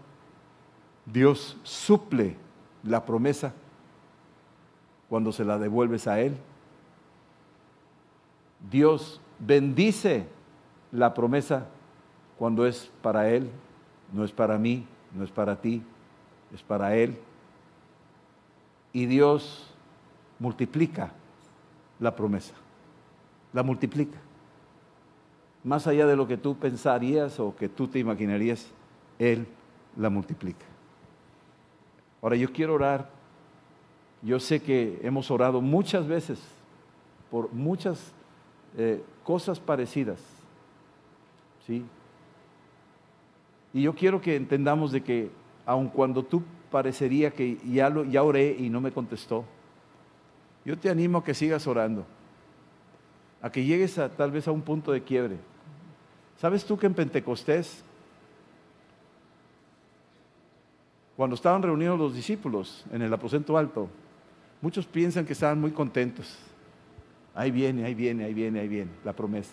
Dios 1.04 1.56
suple 1.62 2.36
la 2.82 3.04
promesa 3.04 3.52
cuando 5.08 5.32
se 5.32 5.44
la 5.44 5.58
devuelves 5.58 6.06
a 6.06 6.20
Él. 6.20 6.36
Dios 8.70 9.20
bendice 9.38 10.26
la 10.92 11.14
promesa 11.14 11.66
cuando 12.38 12.66
es 12.66 12.90
para 13.02 13.28
Él, 13.28 13.50
no 14.12 14.24
es 14.24 14.32
para 14.32 14.58
mí, 14.58 14.86
no 15.14 15.24
es 15.24 15.30
para 15.30 15.60
ti, 15.60 15.82
es 16.54 16.62
para 16.62 16.96
Él. 16.96 17.18
Y 18.92 19.06
Dios 19.06 19.66
multiplica 20.38 21.12
la 21.98 22.14
promesa, 22.14 22.54
la 23.52 23.62
multiplica. 23.62 24.18
Más 25.64 25.86
allá 25.86 26.06
de 26.06 26.16
lo 26.16 26.26
que 26.26 26.36
tú 26.36 26.56
pensarías 26.56 27.38
o 27.38 27.54
que 27.54 27.68
tú 27.68 27.86
te 27.88 27.98
imaginarías, 27.98 28.66
Él 29.18 29.46
la 29.96 30.10
multiplica. 30.10 30.71
Ahora 32.22 32.36
yo 32.36 32.50
quiero 32.50 32.74
orar 32.74 33.22
yo 34.22 34.38
sé 34.38 34.62
que 34.62 35.00
hemos 35.02 35.30
orado 35.30 35.60
muchas 35.60 36.06
veces 36.06 36.40
por 37.30 37.52
muchas 37.52 38.12
eh, 38.78 39.02
cosas 39.24 39.58
parecidas. 39.58 40.20
¿sí? 41.66 41.84
Y 43.74 43.82
yo 43.82 43.94
quiero 43.94 44.20
que 44.20 44.36
entendamos 44.36 44.92
de 44.92 45.02
que 45.02 45.30
aun 45.66 45.88
cuando 45.88 46.22
tú 46.22 46.42
parecería 46.70 47.32
que 47.32 47.58
ya, 47.64 47.90
lo, 47.90 48.04
ya 48.04 48.22
oré 48.22 48.56
y 48.58 48.70
no 48.70 48.80
me 48.80 48.92
contestó, 48.92 49.44
yo 50.64 50.78
te 50.78 50.88
animo 50.88 51.18
a 51.18 51.24
que 51.24 51.34
sigas 51.34 51.66
orando, 51.66 52.06
a 53.40 53.50
que 53.50 53.64
llegues 53.64 53.98
a, 53.98 54.08
tal 54.08 54.30
vez 54.30 54.46
a 54.46 54.52
un 54.52 54.62
punto 54.62 54.92
de 54.92 55.02
quiebre. 55.02 55.36
¿Sabes 56.38 56.64
tú 56.64 56.78
que 56.78 56.86
en 56.86 56.94
Pentecostés 56.94 57.82
cuando 61.22 61.36
estaban 61.36 61.62
reunidos 61.62 61.98
los 61.98 62.14
discípulos 62.14 62.84
en 62.92 63.00
el 63.02 63.12
aposento 63.14 63.56
alto, 63.56 63.88
Muchos 64.62 64.86
piensan 64.86 65.26
que 65.26 65.32
estaban 65.32 65.60
muy 65.60 65.72
contentos. 65.72 66.38
Ahí 67.34 67.50
viene, 67.50 67.84
ahí 67.84 67.94
viene, 67.94 68.24
ahí 68.24 68.32
viene, 68.32 68.60
ahí 68.60 68.68
viene, 68.68 68.92
la 69.04 69.12
promesa. 69.12 69.50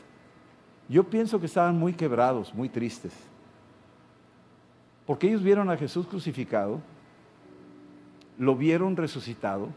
Yo 0.87 1.03
pienso 1.03 1.39
que 1.39 1.47
estaban 1.47 1.77
muy 1.77 1.93
quebrados, 1.93 2.53
muy 2.53 2.69
tristes. 2.69 3.11
Porque 5.07 5.27
ellos 5.27 5.41
vieron 5.41 5.67
a 5.71 5.77
Jesús 5.77 6.05
crucificado, 6.05 6.79
lo 8.37 8.55
vieron 8.55 8.95
resucitado, 8.95 9.69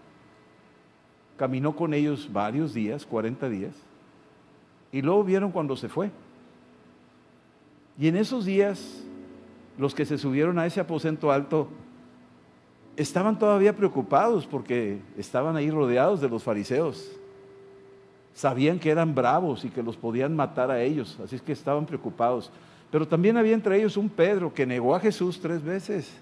caminó 1.39 1.75
con 1.75 1.95
ellos 1.95 2.29
varios 2.31 2.75
días, 2.75 3.07
40 3.07 3.49
días, 3.49 3.75
y 4.93 5.01
luego 5.01 5.25
vieron 5.25 5.51
cuando 5.51 5.77
se 5.77 5.89
fue. 5.89 6.11
Y 7.99 8.09
en 8.09 8.17
esos 8.17 8.45
días, 8.45 9.03
los 9.79 9.95
que 9.95 10.05
se 10.05 10.19
subieron 10.19 10.59
a 10.59 10.67
ese 10.67 10.81
aposento 10.81 11.33
alto 11.33 11.69
estaban 12.97 13.39
todavía 13.39 13.75
preocupados 13.75 14.47
porque 14.47 15.01
estaban 15.17 15.57
ahí 15.57 15.71
rodeados 15.71 16.21
de 16.21 16.29
los 16.29 16.43
fariseos. 16.43 17.11
Sabían 18.35 18.79
que 18.79 18.91
eran 18.91 19.15
bravos 19.15 19.65
y 19.65 19.71
que 19.71 19.83
los 19.83 19.97
podían 19.97 20.35
matar 20.35 20.71
a 20.71 20.83
ellos, 20.83 21.19
así 21.23 21.37
es 21.37 21.43
que 21.43 21.53
estaban 21.53 21.87
preocupados. 21.87 22.51
Pero 22.91 23.07
también 23.07 23.37
había 23.37 23.55
entre 23.55 23.77
ellos 23.79 23.97
un 23.97 24.09
Pedro 24.09 24.53
que 24.53 24.67
negó 24.67 24.95
a 24.95 25.01
Jesús 25.01 25.41
tres 25.41 25.63
veces. 25.63 26.13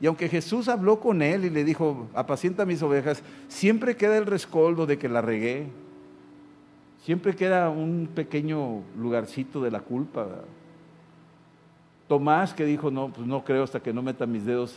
Y 0.00 0.06
aunque 0.06 0.28
Jesús 0.28 0.68
habló 0.68 1.00
con 1.00 1.22
él 1.22 1.44
y 1.44 1.50
le 1.50 1.64
dijo, 1.64 2.06
apacienta 2.14 2.64
mis 2.64 2.82
ovejas, 2.82 3.22
siempre 3.48 3.96
queda 3.96 4.16
el 4.16 4.26
rescoldo 4.26 4.86
de 4.86 4.98
que 4.98 5.08
la 5.08 5.20
regué. 5.20 5.66
Siempre 7.04 7.34
queda 7.34 7.70
un 7.70 8.08
pequeño 8.14 8.82
lugarcito 8.96 9.60
de 9.62 9.70
la 9.70 9.80
culpa. 9.80 10.26
Tomás 12.06 12.54
que 12.54 12.64
dijo, 12.64 12.90
no, 12.90 13.08
pues 13.08 13.26
no 13.26 13.44
creo 13.44 13.64
hasta 13.64 13.80
que 13.80 13.92
no 13.92 14.02
meta 14.02 14.26
mis 14.26 14.44
dedos 14.44 14.76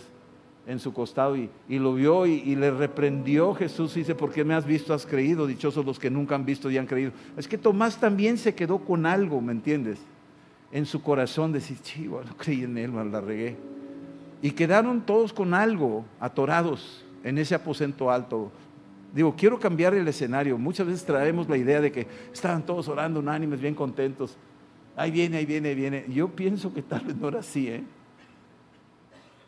en 0.68 0.80
su 0.80 0.94
costado 0.94 1.36
y, 1.36 1.50
lo 1.68 1.94
vio 1.94 2.26
y, 2.26 2.56
le 2.56 2.72
reprendió 2.72 3.54
Jesús 3.54 3.96
y 3.96 4.00
dice, 4.00 4.16
¿por 4.16 4.32
qué 4.32 4.44
me 4.44 4.54
has 4.54 4.66
visto, 4.66 4.94
has 4.94 5.06
creído? 5.06 5.48
Dichosos 5.48 5.86
los 5.86 6.00
que 6.00 6.10
nunca 6.10 6.36
han 6.36 6.46
visto 6.46 6.70
y 6.70 6.78
han 6.78 6.86
creído. 6.86 7.12
Es 7.38 7.48
que 7.48 7.58
Tomás 7.58 8.00
también 8.00 8.38
se 8.38 8.54
quedó 8.54 8.80
con 8.80 9.06
algo, 9.06 9.42
¿me 9.42 9.52
entiendes? 9.52 10.00
En 10.72 10.86
su 10.86 11.02
corazón 11.02 11.52
decir, 11.52 11.80
chivo, 11.82 12.22
no 12.24 12.38
creí 12.38 12.64
en 12.64 12.78
él, 12.78 12.94
la 13.12 13.22
regué. 13.22 13.58
Y 14.42 14.52
quedaron 14.52 15.02
todos 15.02 15.34
con 15.34 15.54
algo, 15.54 16.06
atorados 16.20 17.04
en 17.24 17.38
ese 17.38 17.56
aposento 17.56 18.10
alto. 18.10 18.52
Digo, 19.14 19.36
quiero 19.36 19.60
cambiar 19.60 19.94
el 19.94 20.08
escenario. 20.08 20.58
Muchas 20.58 20.88
veces 20.88 21.06
traemos 21.06 21.50
la 21.50 21.58
idea 21.58 21.82
de 21.82 21.92
que 21.92 22.08
estaban 22.34 22.66
todos 22.66 22.88
orando 22.88 23.20
unánimes, 23.20 23.60
bien 23.60 23.76
contentos. 23.76 24.38
Ahí 24.96 25.12
viene, 25.12 25.38
ahí 25.38 25.46
viene, 25.46 25.70
ahí 25.70 25.76
viene. 25.76 26.06
Yo 26.10 26.30
pienso 26.30 26.74
que 26.74 26.82
tal 26.82 27.02
vez 27.02 27.16
no 27.16 27.28
era 27.28 27.40
así, 27.40 27.68
¿eh? 27.68 27.84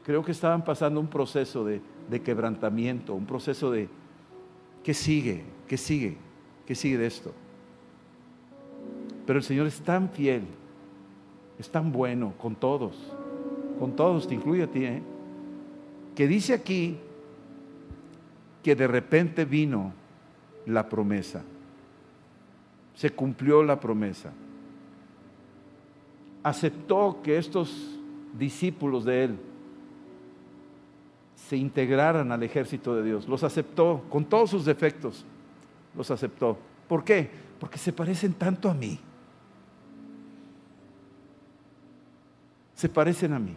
Creo 0.03 0.23
que 0.23 0.31
estaban 0.31 0.63
pasando 0.63 0.99
un 0.99 1.07
proceso 1.07 1.65
de, 1.65 1.81
quebrantamiento, 2.21 3.15
un 3.15 3.25
proceso 3.25 3.71
de, 3.71 3.87
¿qué 4.83 4.93
sigue? 4.93 5.43
¿Qué 5.67 5.77
sigue? 5.77 6.17
¿Qué 6.65 6.75
sigue 6.75 6.97
de 6.97 7.07
esto? 7.07 7.33
Pero 9.25 9.39
el 9.39 9.43
Señor 9.43 9.67
es 9.67 9.81
tan 9.81 10.09
fiel, 10.09 10.43
es 11.57 11.69
tan 11.69 11.91
bueno 11.91 12.33
con 12.37 12.55
todos, 12.55 13.13
con 13.79 13.95
todos, 13.95 14.27
te 14.27 14.35
incluye 14.35 14.63
a 14.63 14.67
ti, 14.67 14.85
¿eh? 14.85 15.01
que 16.15 16.27
dice 16.27 16.53
aquí 16.53 16.97
que 18.61 18.75
de 18.75 18.87
repente 18.87 19.45
vino 19.45 19.93
la 20.65 20.87
promesa, 20.89 21.41
se 22.93 23.09
cumplió 23.09 23.63
la 23.63 23.79
promesa, 23.79 24.31
aceptó 26.43 27.21
que 27.23 27.37
estos 27.37 27.97
discípulos 28.37 29.05
de 29.05 29.23
él 29.23 29.37
se 31.47 31.57
integraran 31.57 32.31
al 32.31 32.41
ejército 32.43 32.95
de 32.95 33.03
Dios. 33.03 33.27
Los 33.27 33.43
aceptó 33.43 34.03
con 34.09 34.25
todos 34.25 34.49
sus 34.49 34.65
defectos. 34.65 35.25
Los 35.95 36.09
aceptó. 36.09 36.57
¿Por 36.87 37.03
qué? 37.03 37.29
Porque 37.59 37.77
se 37.77 37.91
parecen 37.91 38.33
tanto 38.33 38.69
a 38.69 38.73
mí. 38.73 38.99
Se 42.73 42.87
parecen 42.87 43.33
a 43.33 43.39
mí. 43.39 43.55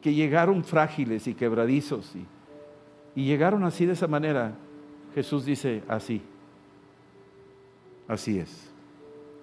Que 0.00 0.14
llegaron 0.14 0.64
frágiles 0.64 1.26
y 1.26 1.34
quebradizos 1.34 2.14
y, 2.16 2.26
y 3.14 3.26
llegaron 3.26 3.64
así 3.64 3.84
de 3.84 3.92
esa 3.92 4.06
manera. 4.06 4.54
Jesús 5.14 5.44
dice 5.44 5.82
así. 5.86 6.22
Así 8.08 8.38
es. 8.38 8.70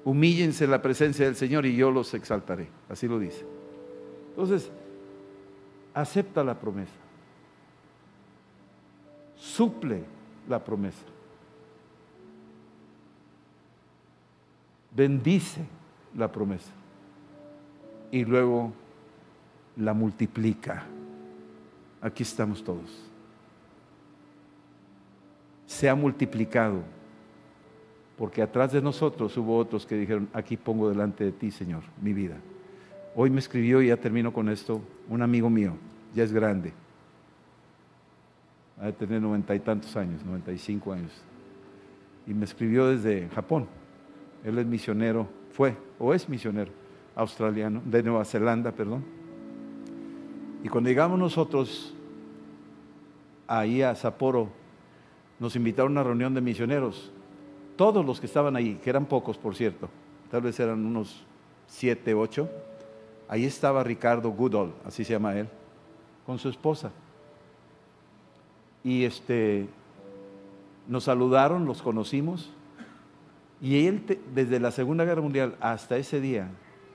Humíllense 0.03 0.65
en 0.65 0.71
la 0.71 0.81
presencia 0.81 1.25
del 1.25 1.35
Señor 1.35 1.65
y 1.65 1.75
yo 1.75 1.91
los 1.91 2.13
exaltaré. 2.15 2.67
Así 2.89 3.07
lo 3.07 3.19
dice. 3.19 3.45
Entonces, 4.29 4.71
acepta 6.01 6.43
la 6.43 6.53
promesa. 6.53 6.93
Suple 9.35 10.03
la 10.47 10.63
promesa. 10.63 11.03
Bendice 14.95 15.65
la 16.15 16.31
promesa. 16.31 16.71
Y 18.11 18.25
luego 18.25 18.71
la 19.75 19.93
multiplica. 19.93 20.85
Aquí 22.01 22.23
estamos 22.23 22.63
todos. 22.63 23.03
Se 25.65 25.89
ha 25.89 25.95
multiplicado 25.95 26.81
porque 28.17 28.41
atrás 28.41 28.71
de 28.71 28.81
nosotros 28.81 29.35
hubo 29.37 29.57
otros 29.57 29.85
que 29.85 29.95
dijeron, 29.95 30.29
aquí 30.33 30.57
pongo 30.57 30.89
delante 30.89 31.23
de 31.23 31.31
ti, 31.31 31.51
Señor, 31.51 31.83
mi 32.01 32.13
vida. 32.13 32.37
Hoy 33.19 33.31
me 33.31 33.39
escribió, 33.39 33.81
y 33.81 33.87
ya 33.87 33.97
termino 33.97 34.31
con 34.31 34.47
esto, 34.47 34.79
un 35.09 35.23
amigo 35.23 35.49
mío, 35.49 35.73
ya 36.13 36.23
es 36.23 36.31
grande, 36.31 36.71
ha 38.79 38.85
de 38.85 38.93
tener 38.93 39.19
noventa 39.19 39.55
y 39.55 39.59
tantos 39.59 39.97
años, 39.97 40.23
noventa 40.23 40.51
y 40.51 40.59
cinco 40.59 40.93
años, 40.93 41.11
y 42.27 42.35
me 42.35 42.45
escribió 42.45 42.85
desde 42.85 43.27
Japón. 43.29 43.65
Él 44.43 44.59
es 44.59 44.67
misionero, 44.67 45.27
fue 45.49 45.75
o 45.97 46.13
es 46.13 46.29
misionero 46.29 46.71
australiano, 47.15 47.81
de 47.85 48.03
Nueva 48.03 48.23
Zelanda, 48.23 48.71
perdón. 48.71 49.03
Y 50.63 50.69
cuando 50.69 50.91
llegamos 50.91 51.17
nosotros 51.17 51.95
ahí 53.47 53.81
a 53.81 53.95
Sapporo, 53.95 54.49
nos 55.39 55.55
invitaron 55.55 55.97
a 55.97 56.01
una 56.01 56.03
reunión 56.03 56.35
de 56.35 56.41
misioneros. 56.41 57.11
Todos 57.77 58.05
los 58.05 58.19
que 58.19 58.27
estaban 58.27 58.55
ahí, 58.55 58.75
que 58.75 58.91
eran 58.91 59.07
pocos 59.07 59.39
por 59.39 59.55
cierto, 59.55 59.89
tal 60.29 60.43
vez 60.43 60.59
eran 60.59 60.85
unos 60.85 61.25
siete, 61.65 62.13
ocho, 62.13 62.47
ahí 63.27 63.45
estaba 63.45 63.83
Ricardo 63.83 64.29
Goodall, 64.31 64.73
así 64.85 65.03
se 65.03 65.13
llama 65.13 65.37
él, 65.37 65.47
con 66.25 66.39
su 66.39 66.49
esposa. 66.49 66.91
Y 68.83 69.03
este, 69.03 69.67
nos 70.87 71.05
saludaron, 71.05 71.65
los 71.65 71.81
conocimos, 71.81 72.51
y 73.61 73.87
él 73.87 74.19
desde 74.33 74.59
la 74.59 74.71
Segunda 74.71 75.03
Guerra 75.03 75.21
Mundial 75.21 75.55
hasta 75.59 75.97
ese 75.97 76.21
día 76.21 76.49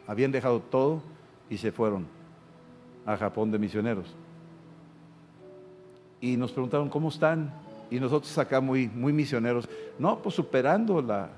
habían 0.07 0.31
dejado 0.31 0.61
todo 0.61 1.03
y 1.51 1.59
se 1.59 1.73
fueron 1.73 2.07
a 3.05 3.17
Japón 3.17 3.51
de 3.51 3.59
misioneros. 3.59 4.07
Y 6.21 6.37
nos 6.37 6.53
preguntaron, 6.53 6.89
¿cómo 6.89 7.09
están? 7.09 7.53
Y 7.91 7.99
nosotros 7.99 8.37
acá 8.39 8.61
muy, 8.61 8.89
muy 8.89 9.13
misioneros, 9.13 9.69
no, 9.99 10.19
pues 10.21 10.35
superando 10.37 11.03
la, 11.03 11.31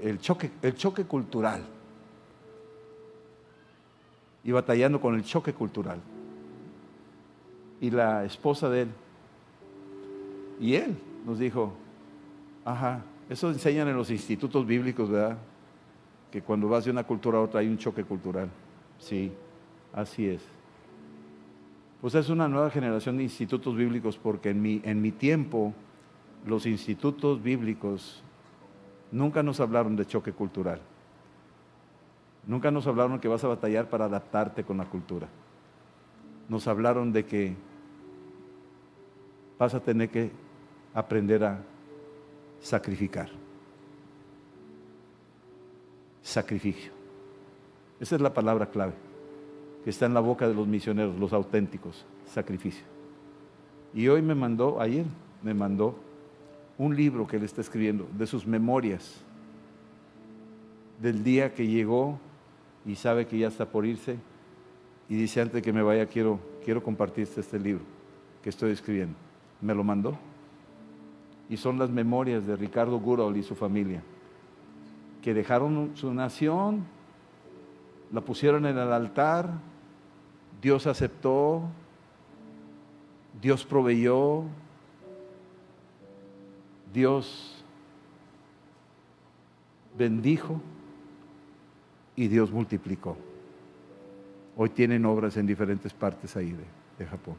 el, 0.00 0.18
choque, 0.18 0.50
el 0.62 0.74
choque 0.76 1.04
cultural. 1.04 1.62
Y 4.44 4.52
batallando 4.52 5.00
con 5.00 5.14
el 5.14 5.24
choque 5.24 5.52
cultural. 5.52 6.00
Y 7.80 7.90
la 7.90 8.24
esposa 8.24 8.68
de 8.68 8.82
él, 8.82 8.88
y 10.60 10.74
él 10.74 10.96
nos 11.26 11.38
dijo, 11.38 11.72
ajá, 12.64 13.02
eso 13.28 13.50
enseñan 13.50 13.88
en 13.88 13.96
los 13.96 14.10
institutos 14.10 14.66
bíblicos, 14.66 15.10
¿verdad? 15.10 15.38
Que 16.30 16.42
cuando 16.42 16.68
vas 16.68 16.84
de 16.84 16.90
una 16.90 17.04
cultura 17.04 17.38
a 17.38 17.42
otra 17.42 17.60
hay 17.60 17.68
un 17.68 17.78
choque 17.78 18.04
cultural. 18.04 18.48
Sí, 18.98 19.32
así 19.92 20.28
es. 20.28 20.42
Pues 22.00 22.14
es 22.14 22.28
una 22.28 22.48
nueva 22.48 22.70
generación 22.70 23.16
de 23.16 23.22
institutos 23.22 23.74
bíblicos 23.76 24.18
porque 24.18 24.50
en 24.50 24.60
mi, 24.60 24.80
en 24.84 25.00
mi 25.00 25.10
tiempo 25.10 25.72
los 26.46 26.66
institutos 26.66 27.42
bíblicos 27.42 28.22
nunca 29.10 29.42
nos 29.42 29.60
hablaron 29.60 29.96
de 29.96 30.06
choque 30.06 30.32
cultural. 30.32 30.80
Nunca 32.46 32.70
nos 32.70 32.86
hablaron 32.86 33.18
que 33.18 33.28
vas 33.28 33.42
a 33.44 33.48
batallar 33.48 33.88
para 33.88 34.04
adaptarte 34.04 34.64
con 34.64 34.78
la 34.78 34.84
cultura. 34.84 35.28
Nos 36.48 36.68
hablaron 36.68 37.12
de 37.12 37.24
que 37.24 37.56
vas 39.58 39.74
a 39.74 39.80
tener 39.80 40.10
que 40.10 40.30
aprender 40.92 41.44
a 41.44 41.62
sacrificar. 42.60 43.30
Sacrificio. 46.22 46.92
Esa 48.00 48.16
es 48.16 48.20
la 48.20 48.34
palabra 48.34 48.66
clave 48.66 48.94
que 49.84 49.90
está 49.90 50.06
en 50.06 50.14
la 50.14 50.20
boca 50.20 50.48
de 50.48 50.54
los 50.54 50.66
misioneros, 50.66 51.18
los 51.18 51.32
auténticos, 51.32 52.06
sacrificio. 52.26 52.84
Y 53.92 54.08
hoy 54.08 54.22
me 54.22 54.34
mandó, 54.34 54.80
ayer 54.80 55.04
me 55.42 55.52
mandó 55.52 55.94
un 56.78 56.96
libro 56.96 57.26
que 57.26 57.36
él 57.36 57.44
está 57.44 57.60
escribiendo 57.60 58.08
de 58.16 58.26
sus 58.26 58.46
memorias 58.46 59.22
del 61.00 61.22
día 61.22 61.52
que 61.52 61.66
llegó 61.66 62.18
y 62.84 62.96
sabe 62.96 63.26
que 63.26 63.38
ya 63.38 63.48
está 63.48 63.66
por 63.66 63.86
irse 63.86 64.16
y 65.08 65.16
dice 65.16 65.40
antes 65.40 65.54
de 65.54 65.62
que 65.62 65.72
me 65.72 65.82
vaya 65.82 66.06
quiero, 66.06 66.38
quiero 66.64 66.82
compartirte 66.82 67.40
este 67.40 67.58
libro 67.58 67.84
que 68.42 68.50
estoy 68.50 68.72
escribiendo. 68.72 69.16
Me 69.60 69.74
lo 69.74 69.84
mandó 69.84 70.18
y 71.48 71.56
son 71.56 71.78
las 71.78 71.90
memorias 71.90 72.46
de 72.46 72.56
Ricardo 72.56 72.98
Gurol 72.98 73.36
y 73.36 73.42
su 73.42 73.54
familia, 73.54 74.02
que 75.22 75.34
dejaron 75.34 75.92
su 75.94 76.12
nación, 76.12 76.84
la 78.12 78.20
pusieron 78.20 78.66
en 78.66 78.78
el 78.78 78.92
altar, 78.92 79.50
Dios 80.60 80.86
aceptó, 80.86 81.62
Dios 83.40 83.64
proveyó, 83.64 84.44
Dios 86.92 87.62
bendijo 89.98 90.60
y 92.16 92.28
Dios 92.28 92.50
multiplicó. 92.50 93.16
Hoy 94.56 94.70
tienen 94.70 95.04
obras 95.04 95.36
en 95.36 95.46
diferentes 95.46 95.92
partes 95.92 96.36
ahí 96.36 96.52
de, 96.52 96.64
de 96.98 97.06
Japón. 97.06 97.34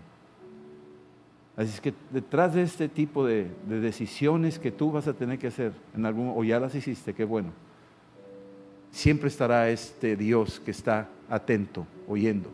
Así 1.56 1.70
es 1.70 1.82
que 1.82 1.94
detrás 2.12 2.54
de 2.54 2.64
este 2.64 2.90
tipo 2.90 3.26
de, 3.26 3.50
decisiones 3.68 4.60
que 4.60 4.72
tú 4.72 4.92
vas 4.92 5.08
a 5.08 5.14
tener 5.14 5.40
que 5.40 5.48
hacer, 5.48 5.72
en 5.96 6.06
algún, 6.06 6.34
o 6.36 6.44
ya 6.44 6.60
las 6.60 6.76
hiciste, 6.76 7.14
qué 7.14 7.24
bueno, 7.24 7.52
siempre 8.92 9.30
estará 9.30 9.70
este 9.70 10.18
Dios 10.18 10.60
que 10.60 10.72
está 10.72 11.08
atento, 11.30 11.88
oyendo, 12.10 12.50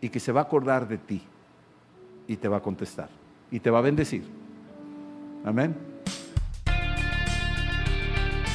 y 0.00 0.08
que 0.08 0.18
se 0.18 0.32
va 0.32 0.40
a 0.40 0.44
acordar 0.44 0.88
de 0.88 0.98
ti 0.98 1.22
y 2.26 2.36
te 2.36 2.48
va 2.48 2.56
a 2.56 2.62
contestar 2.62 3.08
y 3.52 3.60
te 3.60 3.70
va 3.70 3.78
a 3.78 3.82
bendecir. 3.82 4.24
Amén. 5.44 5.91